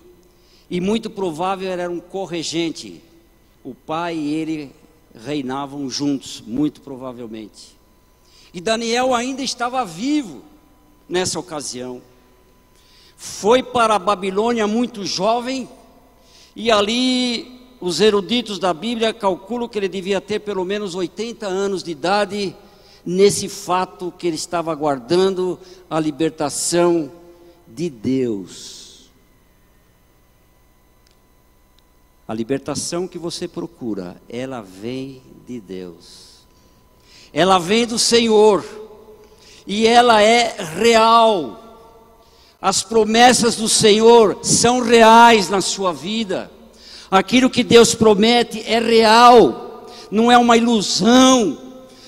e 0.69 0.79
muito 0.79 1.09
provável 1.09 1.69
era 1.69 1.89
um 1.89 1.99
corregente. 1.99 3.01
O 3.63 3.75
pai 3.75 4.15
e 4.15 4.33
ele 4.33 4.71
reinavam 5.13 5.89
juntos, 5.89 6.41
muito 6.45 6.81
provavelmente. 6.81 7.75
E 8.53 8.61
Daniel 8.61 9.13
ainda 9.13 9.41
estava 9.41 9.83
vivo 9.83 10.41
nessa 11.07 11.39
ocasião. 11.39 12.01
Foi 13.17 13.61
para 13.61 13.95
a 13.95 13.99
Babilônia 13.99 14.65
muito 14.65 15.05
jovem 15.05 15.67
e 16.55 16.71
ali 16.71 17.61
os 17.81 17.99
eruditos 17.99 18.57
da 18.57 18.73
Bíblia 18.73 19.13
calculam 19.13 19.67
que 19.67 19.77
ele 19.77 19.89
devia 19.89 20.21
ter 20.21 20.39
pelo 20.39 20.63
menos 20.63 20.95
80 20.95 21.45
anos 21.45 21.83
de 21.83 21.91
idade 21.91 22.55
nesse 23.05 23.49
fato 23.49 24.13
que 24.17 24.27
ele 24.27 24.37
estava 24.37 24.71
aguardando 24.71 25.59
a 25.89 25.99
libertação 25.99 27.11
de 27.73 27.89
Deus. 27.89 29.09
A 32.27 32.33
libertação 32.33 33.07
que 33.07 33.17
você 33.17 33.47
procura, 33.47 34.21
ela 34.29 34.61
vem 34.61 35.21
de 35.47 35.59
Deus. 35.59 36.45
Ela 37.33 37.59
vem 37.59 37.85
do 37.85 37.99
Senhor. 37.99 38.63
E 39.65 39.87
ela 39.87 40.21
é 40.21 40.55
real. 40.77 41.59
As 42.61 42.81
promessas 42.81 43.55
do 43.55 43.67
Senhor 43.67 44.39
são 44.41 44.81
reais 44.81 45.49
na 45.49 45.59
sua 45.59 45.91
vida. 45.91 46.49
Aquilo 47.11 47.49
que 47.49 47.63
Deus 47.63 47.93
promete 47.93 48.61
é 48.65 48.79
real, 48.79 49.85
não 50.09 50.31
é 50.31 50.37
uma 50.37 50.57
ilusão 50.57 51.62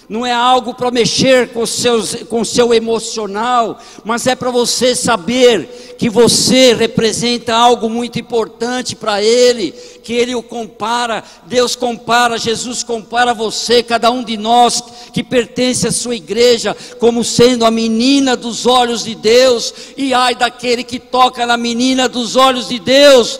não 0.07 0.25
é 0.25 0.31
algo 0.31 0.73
para 0.73 0.91
mexer 0.91 1.49
com, 1.49 1.65
seus, 1.65 2.15
com 2.23 2.43
seu 2.45 2.73
emocional, 2.73 3.79
mas 4.03 4.27
é 4.27 4.35
para 4.35 4.51
você 4.51 4.95
saber 4.95 5.95
que 5.97 6.09
você 6.09 6.73
representa 6.73 7.55
algo 7.55 7.89
muito 7.89 8.19
importante 8.19 8.95
para 8.95 9.21
Ele, 9.21 9.71
que 10.03 10.13
Ele 10.13 10.35
o 10.35 10.43
compara, 10.43 11.23
Deus 11.47 11.75
compara, 11.75 12.37
Jesus 12.37 12.83
compara 12.83 13.33
você, 13.33 13.81
cada 13.81 14.11
um 14.11 14.23
de 14.23 14.37
nós 14.37 14.83
que 15.11 15.23
pertence 15.23 15.87
à 15.87 15.91
sua 15.91 16.15
igreja, 16.15 16.75
como 16.99 17.23
sendo 17.23 17.65
a 17.65 17.71
menina 17.71 18.35
dos 18.35 18.65
olhos 18.65 19.03
de 19.03 19.15
Deus, 19.15 19.73
e 19.97 20.13
ai 20.13 20.35
daquele 20.35 20.83
que 20.83 20.99
toca 20.99 21.45
na 21.45 21.57
menina 21.57 22.07
dos 22.07 22.35
olhos 22.35 22.69
de 22.69 22.77
Deus, 22.77 23.39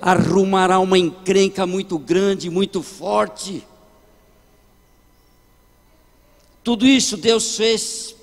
arrumará 0.00 0.78
uma 0.78 0.98
encrenca 0.98 1.66
muito 1.66 1.98
grande, 1.98 2.50
muito 2.50 2.82
forte. 2.82 3.64
Tudo 6.64 6.86
isso 6.86 7.18
Deus 7.18 7.56
fez 7.56 8.16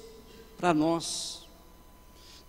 para 0.58 0.74
nós. 0.74 1.42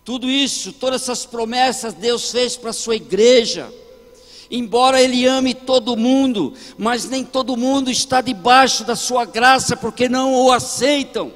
Tudo 0.03 0.29
isso, 0.29 0.73
todas 0.73 1.03
essas 1.03 1.25
promessas 1.25 1.93
Deus 1.93 2.31
fez 2.31 2.57
para 2.57 2.71
a 2.71 2.73
sua 2.73 2.95
igreja. 2.95 3.71
Embora 4.49 5.01
Ele 5.01 5.25
ame 5.25 5.53
todo 5.53 5.95
mundo, 5.95 6.53
mas 6.77 7.05
nem 7.05 7.23
todo 7.23 7.55
mundo 7.55 7.91
está 7.91 8.21
debaixo 8.21 8.83
da 8.83 8.95
sua 8.95 9.23
graça 9.23 9.77
porque 9.77 10.09
não 10.09 10.33
o 10.33 10.51
aceitam. 10.51 11.31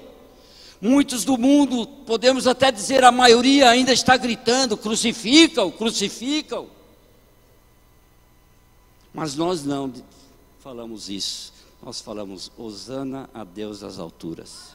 Muitos 0.82 1.24
do 1.24 1.38
mundo, 1.38 1.88
podemos 2.06 2.46
até 2.46 2.72
dizer 2.72 3.04
a 3.04 3.12
maioria, 3.12 3.70
ainda 3.70 3.94
está 3.94 4.18
gritando: 4.18 4.76
crucificam, 4.76 5.72
crucificam. 5.72 6.68
Mas 9.14 9.36
nós 9.36 9.64
não 9.64 9.92
falamos 10.60 11.10
isso 11.10 11.57
nós 11.82 12.02
falamos: 12.02 12.52
Hosana 12.58 13.30
a 13.34 13.44
Deus 13.44 13.80
das 13.80 14.00
alturas. 14.00 14.74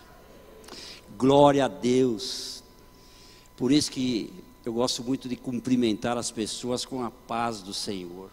Glória 1.17 1.65
a 1.65 1.69
Deus. 1.69 2.63
Por 3.57 3.71
isso 3.71 3.91
que 3.91 4.33
eu 4.65 4.73
gosto 4.73 5.03
muito 5.03 5.29
de 5.29 5.37
cumprimentar 5.37 6.17
as 6.17 6.31
pessoas 6.31 6.85
com 6.85 7.05
a 7.05 7.11
paz 7.11 7.61
do 7.61 7.75
Senhor. 7.75 8.31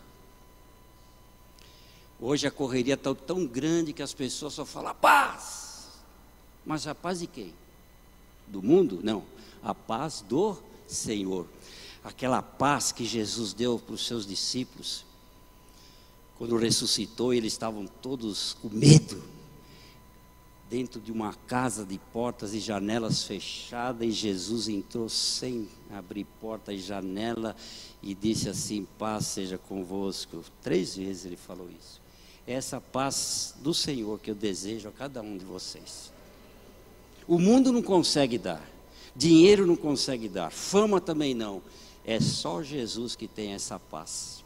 Hoje 2.21 2.47
a 2.47 2.51
correria 2.51 2.95
está 2.95 3.13
tão 3.13 3.45
grande 3.45 3.93
que 3.93 4.01
as 4.01 4.13
pessoas 4.13 4.53
só 4.53 4.65
falam 4.65 4.93
paz. 4.95 5.89
Mas 6.65 6.85
a 6.87 6.93
paz 6.93 7.19
de 7.19 7.27
quem? 7.27 7.53
do 8.49 8.61
mundo, 8.61 8.99
não, 9.03 9.23
a 9.63 9.73
paz 9.73 10.23
do 10.27 10.57
Senhor. 10.87 11.47
Aquela 12.03 12.41
paz 12.41 12.91
que 12.91 13.05
Jesus 13.05 13.53
deu 13.53 13.77
para 13.77 13.93
os 13.93 14.05
seus 14.05 14.25
discípulos, 14.25 15.05
quando 16.39 16.55
ressuscitou, 16.55 17.33
eles 17.33 17.51
estavam 17.51 17.85
todos 17.85 18.55
com 18.61 18.69
medo, 18.69 19.21
dentro 20.69 21.01
de 21.01 21.11
uma 21.11 21.33
casa 21.33 21.85
de 21.85 21.99
portas 22.13 22.53
e 22.53 22.61
janelas 22.61 23.23
fechadas, 23.23 24.07
e 24.07 24.11
Jesus 24.11 24.69
entrou 24.69 25.09
sem 25.09 25.67
abrir 25.91 26.25
porta 26.39 26.71
e 26.71 26.79
janela 26.79 27.57
e 28.01 28.15
disse 28.15 28.47
assim: 28.47 28.87
Paz 28.97 29.25
seja 29.25 29.57
convosco. 29.57 30.41
Três 30.61 30.95
vezes 30.95 31.25
ele 31.25 31.35
falou 31.35 31.67
isso. 31.69 31.99
Essa 32.47 32.79
paz 32.79 33.53
do 33.59 33.73
Senhor 33.73 34.17
que 34.17 34.31
eu 34.31 34.35
desejo 34.35 34.87
a 34.87 34.93
cada 34.93 35.21
um 35.21 35.37
de 35.37 35.43
vocês. 35.43 36.09
O 37.27 37.37
mundo 37.37 37.73
não 37.73 37.81
consegue 37.81 38.37
dar, 38.37 38.65
dinheiro 39.13 39.67
não 39.67 39.75
consegue 39.75 40.29
dar, 40.29 40.51
fama 40.51 41.01
também 41.01 41.33
não. 41.33 41.61
É 42.05 42.21
só 42.21 42.63
Jesus 42.63 43.13
que 43.13 43.27
tem 43.27 43.51
essa 43.51 43.77
paz. 43.77 44.38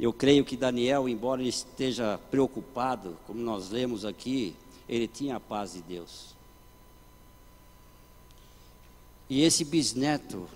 Eu 0.00 0.14
creio 0.14 0.46
que 0.46 0.56
Daniel, 0.56 1.06
embora 1.06 1.42
ele 1.42 1.50
esteja 1.50 2.18
preocupado, 2.30 3.18
como 3.26 3.38
nós 3.38 3.68
lemos 3.68 4.06
aqui, 4.06 4.54
ele 4.88 5.06
tinha 5.06 5.36
a 5.36 5.40
paz 5.40 5.74
de 5.74 5.82
Deus. 5.82 6.34
E 9.28 9.42
esse 9.42 9.62
bisneto, 9.62 10.48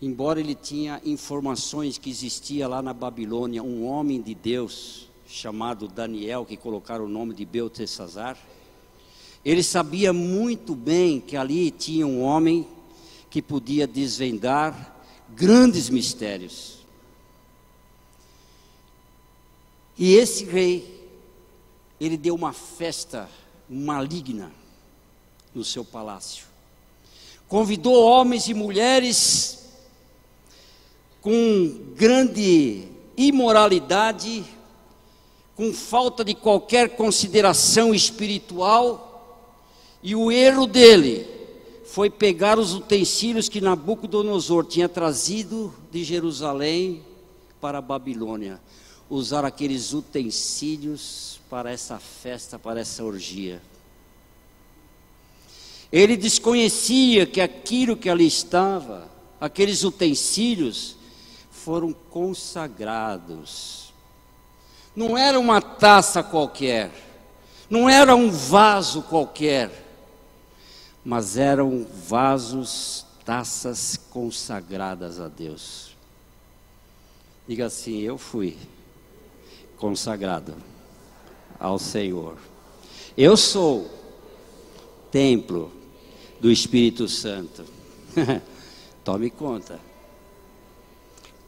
embora 0.00 0.38
ele 0.38 0.54
tinha 0.54 1.02
informações 1.04 1.98
que 1.98 2.08
existia 2.08 2.68
lá 2.68 2.80
na 2.80 2.94
Babilônia 2.94 3.64
um 3.64 3.84
homem 3.84 4.22
de 4.22 4.32
Deus 4.32 5.08
chamado 5.26 5.88
Daniel, 5.88 6.46
que 6.46 6.56
colocaram 6.56 7.04
o 7.04 7.08
nome 7.08 7.34
de 7.34 7.44
Beltesazar, 7.44 8.38
ele 9.44 9.62
sabia 9.62 10.12
muito 10.12 10.76
bem 10.76 11.18
que 11.18 11.36
ali 11.36 11.72
tinha 11.72 12.06
um 12.06 12.22
homem 12.22 12.64
que 13.28 13.42
podia 13.42 13.88
desvendar 13.88 14.96
grandes 15.34 15.90
mistérios. 15.90 16.77
E 19.98 20.14
esse 20.14 20.44
rei 20.44 20.96
ele 22.00 22.16
deu 22.16 22.34
uma 22.34 22.52
festa 22.52 23.28
maligna 23.68 24.52
no 25.54 25.64
seu 25.64 25.84
palácio. 25.84 26.46
Convidou 27.48 28.04
homens 28.04 28.46
e 28.46 28.54
mulheres 28.54 29.66
com 31.20 31.92
grande 31.96 32.88
imoralidade, 33.16 34.44
com 35.56 35.72
falta 35.72 36.24
de 36.24 36.34
qualquer 36.34 36.90
consideração 36.90 37.92
espiritual, 37.92 39.04
e 40.02 40.14
o 40.14 40.30
erro 40.30 40.66
dele 40.66 41.26
foi 41.84 42.08
pegar 42.08 42.58
os 42.58 42.74
utensílios 42.74 43.48
que 43.48 43.60
Nabucodonosor 43.60 44.64
tinha 44.64 44.88
trazido 44.88 45.74
de 45.90 46.04
Jerusalém 46.04 47.02
para 47.60 47.78
a 47.78 47.82
Babilônia, 47.82 48.60
usar 49.10 49.44
aqueles 49.44 49.92
utensílios 49.92 51.40
para 51.48 51.70
essa 51.70 51.98
festa, 51.98 52.58
para 52.58 52.80
essa 52.80 53.02
orgia. 53.02 53.62
Ele 55.90 56.16
desconhecia 56.16 57.26
que 57.26 57.40
aquilo 57.40 57.96
que 57.96 58.10
ali 58.10 58.26
estava, 58.26 59.10
aqueles 59.40 59.84
utensílios, 59.84 60.96
foram 61.50 61.92
consagrados. 61.92 63.92
Não 64.94 65.16
era 65.16 65.38
uma 65.38 65.62
taça 65.62 66.22
qualquer, 66.22 66.90
não 67.70 67.88
era 67.88 68.14
um 68.14 68.30
vaso 68.30 69.02
qualquer, 69.02 69.86
mas 71.04 71.38
eram 71.38 71.86
vasos, 72.06 73.06
taças 73.24 73.98
consagradas 74.10 75.18
a 75.18 75.28
Deus. 75.28 75.96
Diga 77.46 77.66
assim: 77.66 78.00
Eu 78.00 78.18
fui 78.18 78.58
consagrado 79.78 80.54
ao 81.58 81.78
Senhor. 81.78 82.36
Eu 83.16 83.36
sou 83.36 83.90
templo 85.10 85.72
do 86.40 86.50
Espírito 86.50 87.08
Santo. 87.08 87.64
Tome 89.02 89.30
conta. 89.30 89.80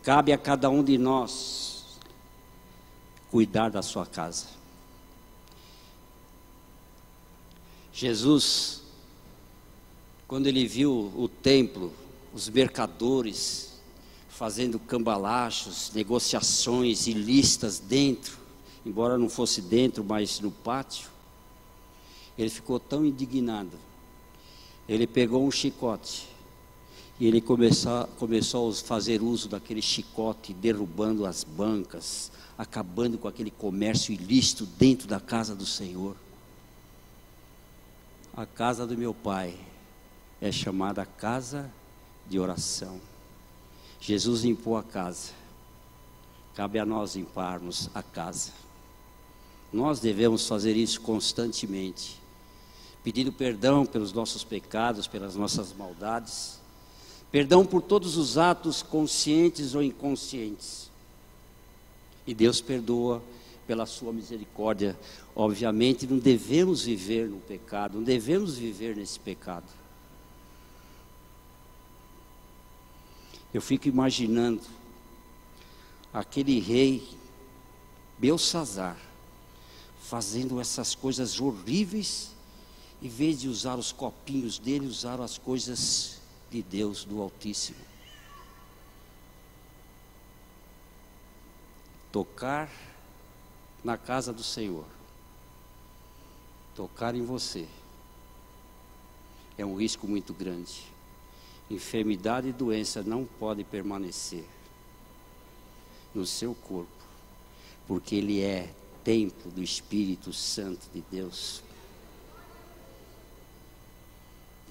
Cabe 0.03 0.33
a 0.33 0.39
cada 0.39 0.71
um 0.71 0.83
de 0.83 0.97
nós 0.97 1.99
cuidar 3.31 3.71
da 3.71 3.83
sua 3.83 4.07
casa. 4.07 4.47
Jesus, 7.93 8.83
quando 10.27 10.47
ele 10.47 10.67
viu 10.67 11.13
o 11.17 11.29
templo, 11.29 11.93
os 12.33 12.49
mercadores 12.49 13.70
fazendo 14.41 14.79
cambalachos, 14.79 15.93
negociações 15.95 17.07
ilícitas 17.07 17.79
dentro, 17.79 18.39
embora 18.87 19.19
não 19.19 19.29
fosse 19.29 19.61
dentro, 19.61 20.03
mas 20.03 20.41
no 20.41 20.51
pátio, 20.51 21.11
ele 22.39 22.49
ficou 22.49 22.81
tão 22.81 23.05
indignado. 23.05 23.77
Ele 24.89 25.07
pegou 25.07 25.47
um 25.47 25.51
chicote 25.51 26.27
e 27.21 27.27
ele 27.27 27.43
começou, 27.43 28.07
começou 28.19 28.71
a 28.71 28.75
fazer 28.75 29.21
uso 29.21 29.47
daquele 29.47 29.83
chicote, 29.83 30.55
derrubando 30.55 31.27
as 31.27 31.45
bancas, 31.45 32.33
acabando 32.57 33.19
com 33.19 33.29
aquele 33.29 33.51
comércio 33.51 34.11
ilícito 34.11 34.65
dentro 34.65 35.07
da 35.07 35.21
casa 35.21 35.55
do 35.55 35.67
Senhor. 35.67 36.17
A 38.35 38.47
casa 38.47 38.87
do 38.87 38.97
meu 38.97 39.13
pai 39.13 39.55
é 40.41 40.51
chamada 40.51 41.05
casa 41.05 41.71
de 42.27 42.39
oração. 42.39 43.10
Jesus 44.01 44.43
limpou 44.43 44.77
a 44.77 44.83
casa. 44.83 45.33
Cabe 46.55 46.79
a 46.79 46.87
nós 46.87 47.15
limparmos 47.15 47.91
a 47.95 48.03
casa. 48.03 48.53
Nós 49.73 50.01
devemos 50.01 50.49
fazer 50.49 50.77
isso 50.77 51.01
constantemente, 51.01 52.21
pedindo 53.05 53.33
perdão 53.33 53.87
pelos 53.87 54.13
nossos 54.13 54.43
pecados, 54.43 55.07
pelas 55.07 55.37
nossas 55.37 55.73
maldades, 55.73 56.59
perdão 57.31 57.65
por 57.65 57.81
todos 57.83 58.17
os 58.17 58.37
atos 58.37 58.83
conscientes 58.83 59.75
ou 59.75 59.83
inconscientes. 59.83 60.91
E 62.27 62.35
Deus 62.35 62.61
perdoa 62.61 63.23
pela 63.67 63.87
sua 63.87 64.13
misericórdia. 64.13 64.99
Obviamente, 65.37 66.07
não 66.07 66.19
devemos 66.19 66.83
viver 66.83 67.29
no 67.29 67.39
pecado, 67.39 67.99
não 67.99 68.03
devemos 68.03 68.57
viver 68.57 68.97
nesse 68.97 69.21
pecado. 69.21 69.80
Eu 73.53 73.61
fico 73.61 73.89
imaginando 73.89 74.63
aquele 76.13 76.61
rei 76.61 77.19
Belsazar, 78.19 78.97
fazendo 80.03 80.61
essas 80.61 80.95
coisas 80.95 81.41
horríveis, 81.41 82.31
em 83.01 83.09
vez 83.09 83.41
de 83.41 83.49
usar 83.49 83.77
os 83.77 83.93
copinhos 83.93 84.59
dele, 84.59 84.87
usaram 84.87 85.25
as 85.25 85.39
coisas 85.39 86.21
de 86.51 86.63
Deus, 86.63 87.05
do 87.05 87.23
Altíssimo. 87.23 87.79
Tocar 92.13 92.71
na 93.83 93.97
casa 93.97 94.33
do 94.33 94.43
Senhor, 94.43 94.85
tocar 96.77 97.15
em 97.15 97.25
você, 97.25 97.67
é 99.57 99.65
um 99.65 99.77
risco 99.77 100.07
muito 100.07 100.35
grande. 100.35 100.90
Enfermidade 101.71 102.49
e 102.49 102.53
doença 102.53 103.03
não 103.03 103.25
podem 103.25 103.65
permanecer 103.65 104.45
no 106.15 106.27
seu 106.27 106.55
corpo, 106.55 106.91
porque 107.87 108.17
Ele 108.17 108.41
é 108.41 108.75
templo 109.05 109.51
do 109.51 109.63
Espírito 109.63 110.33
Santo 110.33 110.89
de 110.93 111.03
Deus. 111.11 111.63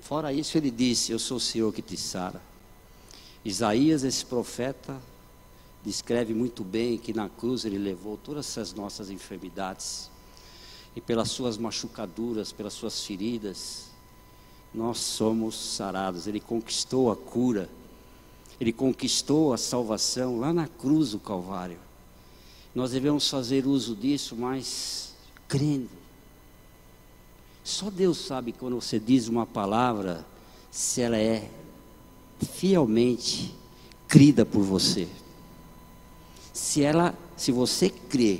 Fora 0.02 0.34
isso, 0.34 0.58
ele 0.58 0.72
disse: 0.72 1.12
Eu 1.12 1.20
sou 1.20 1.38
o 1.38 1.40
Senhor 1.40 1.72
que 1.74 1.82
te 1.82 1.96
sara. 1.98 2.42
Isaías, 3.44 4.04
esse 4.04 4.26
profeta, 4.26 5.00
descreve 5.84 6.34
muito 6.34 6.64
bem 6.64 6.98
que 6.98 7.14
na 7.14 7.30
cruz 7.30 7.64
ele 7.64 7.78
levou 7.78 8.18
todas 8.18 8.48
essas 8.48 8.74
nossas 8.74 9.10
enfermidades, 9.10 10.10
e 10.96 11.02
pelas 11.02 11.30
suas 11.30 11.58
machucaduras, 11.58 12.52
pelas 12.52 12.74
suas 12.74 13.06
feridas, 13.06 13.89
nós 14.74 14.98
somos 15.00 15.56
sarados. 15.56 16.28
Ele 16.28 16.40
conquistou 16.40 17.12
a 17.12 17.16
cura, 17.16 17.70
ele 18.60 18.72
conquistou 18.72 19.54
a 19.54 19.58
salvação 19.58 20.40
lá 20.40 20.54
na 20.54 20.68
cruz 20.68 21.12
do 21.12 21.20
Calvário. 21.20 21.80
Nós 22.74 22.92
devemos 22.92 23.30
fazer 23.30 23.66
uso 23.66 23.96
disso, 23.96 24.36
mas 24.36 25.14
crendo. 25.48 25.90
Só 27.64 27.90
Deus 27.90 28.18
sabe 28.18 28.52
quando 28.52 28.80
você 28.80 29.00
diz 29.00 29.28
uma 29.28 29.46
palavra, 29.46 30.26
se 30.72 31.02
ela 31.02 31.18
é 31.18 31.50
fielmente 32.54 33.54
crida 34.08 34.46
por 34.46 34.62
você. 34.62 35.08
Se 36.54 36.84
ela, 36.84 37.18
se 37.38 37.52
você 37.52 37.90
crê, 37.90 38.40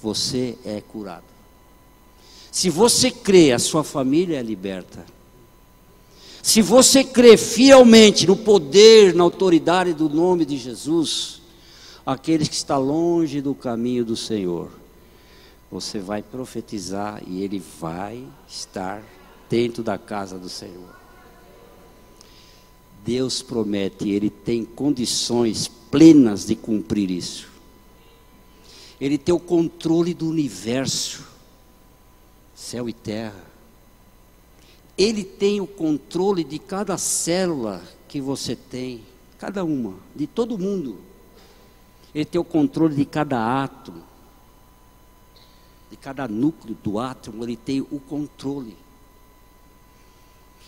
você 0.00 0.58
é 0.64 0.80
curado. 0.80 1.24
Se 2.50 2.68
você 2.68 3.10
crê, 3.10 3.52
a 3.52 3.58
sua 3.58 3.84
família 3.84 4.38
é 4.38 4.42
liberta. 4.42 5.04
Se 6.42 6.60
você 6.60 7.04
crê 7.04 7.36
fielmente 7.36 8.26
no 8.26 8.36
poder, 8.36 9.14
na 9.14 9.22
autoridade 9.22 9.94
do 9.94 10.08
nome 10.08 10.44
de 10.44 10.58
Jesus, 10.58 11.40
aqueles 12.04 12.48
que 12.48 12.56
estão 12.56 12.80
longe 12.80 13.40
do 13.40 13.54
caminho 13.54 14.04
do 14.04 14.16
Senhor, 14.16 14.68
você 15.70 16.00
vai 16.00 16.20
profetizar 16.20 17.22
e 17.26 17.42
ele 17.42 17.62
vai 17.80 18.26
estar 18.48 19.04
dentro 19.48 19.84
da 19.84 19.96
casa 19.96 20.36
do 20.36 20.48
Senhor. 20.48 20.90
Deus 23.04 23.40
promete, 23.40 24.10
ele 24.10 24.28
tem 24.28 24.64
condições 24.64 25.68
plenas 25.68 26.44
de 26.44 26.56
cumprir 26.56 27.10
isso. 27.10 27.48
Ele 29.00 29.16
tem 29.16 29.34
o 29.34 29.40
controle 29.40 30.12
do 30.12 30.28
universo, 30.28 31.24
céu 32.54 32.88
e 32.88 32.92
terra. 32.92 33.51
Ele 34.96 35.24
tem 35.24 35.60
o 35.60 35.66
controle 35.66 36.44
de 36.44 36.58
cada 36.58 36.98
célula 36.98 37.82
que 38.08 38.20
você 38.20 38.54
tem, 38.54 39.02
cada 39.38 39.64
uma, 39.64 39.94
de 40.14 40.26
todo 40.26 40.58
mundo. 40.58 40.98
Ele 42.14 42.24
tem 42.24 42.40
o 42.40 42.44
controle 42.44 42.94
de 42.94 43.04
cada 43.06 43.62
átomo, 43.62 44.02
de 45.90 45.96
cada 45.96 46.28
núcleo 46.28 46.76
do 46.82 46.98
átomo, 46.98 47.42
ele 47.44 47.56
tem 47.56 47.80
o 47.80 48.00
controle. 48.00 48.76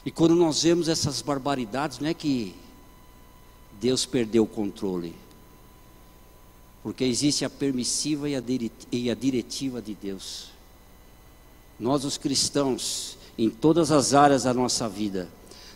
E 0.04 0.10
quando 0.10 0.34
nós 0.34 0.62
vemos 0.62 0.88
essas 0.88 1.22
barbaridades, 1.22 1.98
não 1.98 2.08
é 2.08 2.14
que 2.14 2.54
Deus 3.80 4.04
perdeu 4.04 4.44
o 4.44 4.46
controle. 4.46 5.14
Porque 6.82 7.04
existe 7.04 7.44
a 7.44 7.50
permissiva 7.50 8.28
e 8.28 8.36
a 9.10 9.14
diretiva 9.14 9.80
de 9.80 9.94
Deus. 9.94 10.50
Nós, 11.80 12.04
os 12.04 12.18
cristãos, 12.18 13.16
em 13.36 13.50
todas 13.50 13.90
as 13.90 14.14
áreas 14.14 14.44
da 14.44 14.54
nossa 14.54 14.88
vida, 14.88 15.28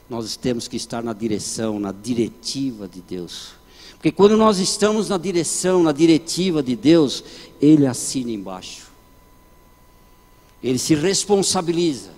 nós 0.09 0.37
temos 0.37 0.69
que 0.69 0.77
estar 0.77 1.03
na 1.03 1.13
direção, 1.13 1.79
na 1.79 1.93
diretiva 1.93 2.89
de 2.89 3.01
Deus. 3.01 3.51
Porque 3.93 4.13
quando 4.13 4.37
nós 4.37 4.59
estamos 4.59 5.09
na 5.09 5.19
direção, 5.19 5.83
na 5.83 5.93
diretiva 5.93 6.63
de 6.63 6.77
Deus, 6.77 7.25
Ele 7.61 7.87
assina 7.87 8.31
embaixo. 8.31 8.87
Ele 10.63 10.79
se 10.79 10.95
responsabiliza. 10.95 12.11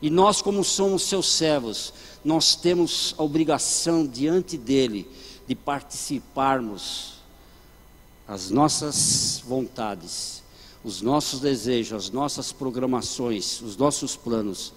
E 0.00 0.10
nós, 0.10 0.42
como 0.42 0.62
somos 0.62 1.02
seus 1.04 1.32
servos, 1.32 1.92
nós 2.24 2.54
temos 2.54 3.14
a 3.16 3.22
obrigação 3.22 4.06
diante 4.06 4.56
dele 4.56 5.08
de 5.46 5.54
participarmos 5.54 7.14
as 8.26 8.50
nossas 8.50 9.42
vontades 9.46 10.41
os 10.84 11.00
nossos 11.00 11.40
desejos, 11.40 12.06
as 12.06 12.10
nossas 12.10 12.52
programações, 12.52 13.60
os 13.62 13.76
nossos 13.76 14.16
planos, 14.16 14.72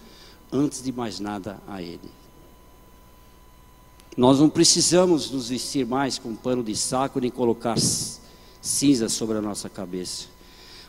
antes 0.51 0.83
de 0.83 0.91
mais 0.91 1.19
nada 1.19 1.59
a 1.67 1.81
Ele. 1.81 2.11
Nós 4.15 4.39
não 4.39 4.49
precisamos 4.49 5.29
nos 5.29 5.49
vestir 5.49 5.85
mais 5.85 6.17
com 6.17 6.35
pano 6.35 6.63
de 6.63 6.75
saco 6.75 7.19
nem 7.19 7.29
colocar 7.29 7.75
cinza 8.61 9.09
sobre 9.09 9.37
a 9.37 9.41
nossa 9.41 9.69
cabeça, 9.69 10.27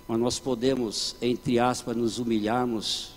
mas 0.06 0.20
nós 0.20 0.38
podemos, 0.38 1.16
entre 1.20 1.58
aspas, 1.58 1.96
nos 1.96 2.18
humilharmos, 2.18 3.10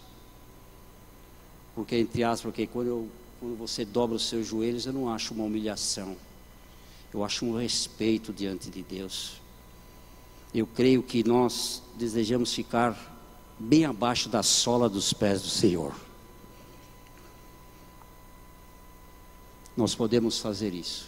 porque 1.76 1.96
entre 1.98 2.24
aspas, 2.24 2.42
porque 2.42 2.66
quando, 2.66 2.88
eu, 2.88 3.08
quando 3.40 3.56
você 3.56 3.86
dobra 3.86 4.16
os 4.16 4.28
seus 4.28 4.48
joelhos, 4.48 4.86
eu 4.86 4.94
não 4.94 5.14
acho 5.14 5.34
uma 5.34 5.44
humilhação, 5.44 6.18
eu 7.14 7.24
acho 7.24 7.46
um 7.46 7.58
respeito 7.58 8.34
diante 8.34 8.70
de 8.70 8.82
Deus. 8.82 9.39
Eu 10.54 10.66
creio 10.66 11.04
que 11.04 11.24
nós 11.24 11.84
desejamos 11.96 12.54
ficar 12.54 12.98
bem 13.60 13.86
abaixo 13.86 14.30
da 14.30 14.42
sola 14.42 14.90
dos 14.90 15.14
pés 15.14 15.42
do 15.42 15.50
Senhor. 15.50 15.94
Nós 19.78 19.94
podemos 19.94 20.40
fazer 20.40 20.74
isso 20.74 21.08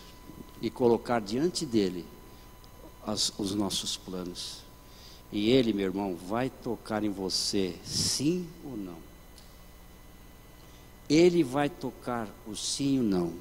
e 0.62 0.70
colocar 0.70 1.20
diante 1.20 1.66
dele 1.66 2.06
as, 3.06 3.34
os 3.38 3.56
nossos 3.56 3.98
planos. 3.98 4.60
E 5.32 5.50
ele, 5.50 5.74
meu 5.74 5.86
irmão, 5.86 6.16
vai 6.16 6.50
tocar 6.50 7.04
em 7.04 7.10
você, 7.10 7.76
sim 7.84 8.48
ou 8.64 8.78
não. 8.78 8.98
Ele 11.10 11.44
vai 11.44 11.70
tocar 11.70 12.28
o 12.46 12.56
sim 12.56 13.00
ou 13.00 13.04
não. 13.04 13.34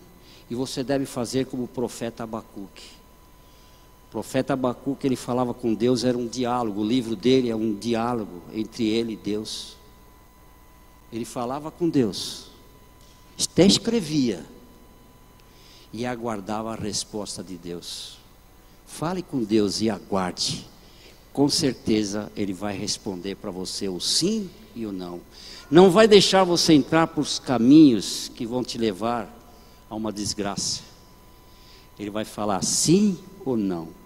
E 0.49 0.55
você 0.55 0.83
deve 0.83 1.05
fazer 1.05 1.47
como 1.47 1.65
o 1.65 1.69
profeta 1.69 2.25
Abacuque. 2.25 3.00
O 4.11 4.13
profeta 4.13 4.55
Abacuque, 4.55 5.07
ele 5.07 5.15
falava 5.15 5.55
com 5.55 5.73
Deus, 5.73 6.03
era 6.03 6.19
um 6.19 6.27
diálogo. 6.27 6.81
O 6.81 6.85
livro 6.85 7.15
dele 7.15 7.49
é 7.49 7.55
um 7.55 7.73
diálogo 7.73 8.43
entre 8.53 8.89
ele 8.89 9.13
e 9.13 9.17
Deus. 9.17 9.77
Ele 11.13 11.25
falava 11.25 11.71
com 11.71 11.89
Deus, 11.89 12.47
até 13.41 13.65
escrevia 13.65 14.45
e 15.93 16.05
aguardava 16.05 16.73
a 16.73 16.77
resposta 16.77 17.43
de 17.43 17.57
Deus. 17.57 18.19
Fale 18.85 19.23
com 19.23 19.45
Deus 19.45 19.81
e 19.81 19.89
aguarde. 19.89 20.67
Com 21.33 21.49
certeza 21.49 22.33
ele 22.35 22.53
vai 22.53 22.77
responder 22.77 23.37
para 23.37 23.53
você 23.53 23.89
o 23.89 24.01
sim 24.01 24.51
e 24.75 24.87
o 24.87 24.93
não. 24.93 25.21
Não 25.71 25.89
vai 25.89 26.09
deixar 26.09 26.43
você 26.43 26.73
entrar 26.73 27.07
por 27.07 27.25
caminhos 27.41 28.29
que 28.35 28.45
vão 28.45 28.65
te 28.65 28.77
levar 28.77 29.33
a 29.89 29.95
uma 29.95 30.13
desgraça. 30.13 30.83
Ele 31.97 32.11
vai 32.11 32.25
falar 32.25 32.65
sim 32.65 33.17
ou 33.45 33.57
não. 33.57 34.00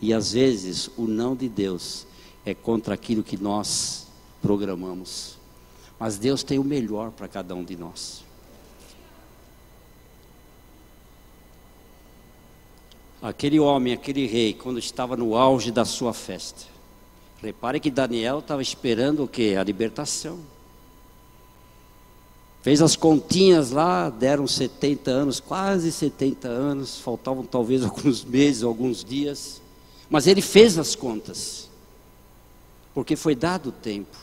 E 0.00 0.12
às 0.12 0.32
vezes 0.32 0.90
o 0.96 1.06
não 1.06 1.34
de 1.34 1.48
Deus 1.48 2.06
é 2.44 2.54
contra 2.54 2.94
aquilo 2.94 3.22
que 3.22 3.36
nós 3.36 4.06
programamos. 4.42 5.38
Mas 5.98 6.18
Deus 6.18 6.42
tem 6.42 6.58
o 6.58 6.64
melhor 6.64 7.10
para 7.10 7.28
cada 7.28 7.54
um 7.54 7.64
de 7.64 7.76
nós. 7.76 8.22
Aquele 13.22 13.58
homem, 13.58 13.94
aquele 13.94 14.26
rei, 14.26 14.52
quando 14.52 14.78
estava 14.78 15.16
no 15.16 15.34
auge 15.34 15.70
da 15.70 15.86
sua 15.86 16.12
festa. 16.12 16.66
Repare 17.40 17.80
que 17.80 17.90
Daniel 17.90 18.40
estava 18.40 18.60
esperando 18.60 19.24
o 19.24 19.28
que? 19.28 19.56
A 19.56 19.64
libertação. 19.64 20.40
Fez 22.60 22.80
as 22.80 22.96
continhas 22.96 23.70
lá, 23.70 24.08
deram 24.08 24.46
70 24.46 25.10
anos, 25.10 25.40
quase 25.40 25.92
70 25.92 26.48
anos, 26.48 26.98
faltavam 26.98 27.44
talvez 27.44 27.84
alguns 27.84 28.24
meses, 28.24 28.62
alguns 28.62 29.04
dias. 29.04 29.60
Mas 30.14 30.28
ele 30.28 30.40
fez 30.40 30.78
as 30.78 30.94
contas, 30.94 31.68
porque 32.94 33.16
foi 33.16 33.34
dado 33.34 33.70
o 33.70 33.72
tempo. 33.72 34.16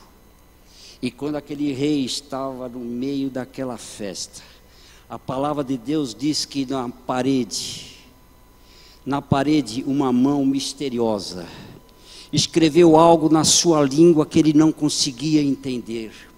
E 1.01 1.11
quando 1.11 1.35
aquele 1.35 1.73
rei 1.73 2.05
estava 2.05 2.69
no 2.69 2.79
meio 2.79 3.29
daquela 3.29 3.77
festa, 3.77 4.41
a 5.09 5.19
palavra 5.19 5.65
de 5.65 5.77
Deus 5.77 6.15
diz 6.15 6.45
que 6.45 6.65
na 6.65 6.87
parede, 6.87 7.97
na 9.05 9.21
parede, 9.21 9.83
uma 9.85 10.13
mão 10.13 10.45
misteriosa 10.45 11.45
escreveu 12.31 12.95
algo 12.95 13.27
na 13.27 13.43
sua 13.43 13.81
língua 13.81 14.25
que 14.25 14.39
ele 14.39 14.53
não 14.53 14.71
conseguia 14.71 15.43
entender 15.43 16.30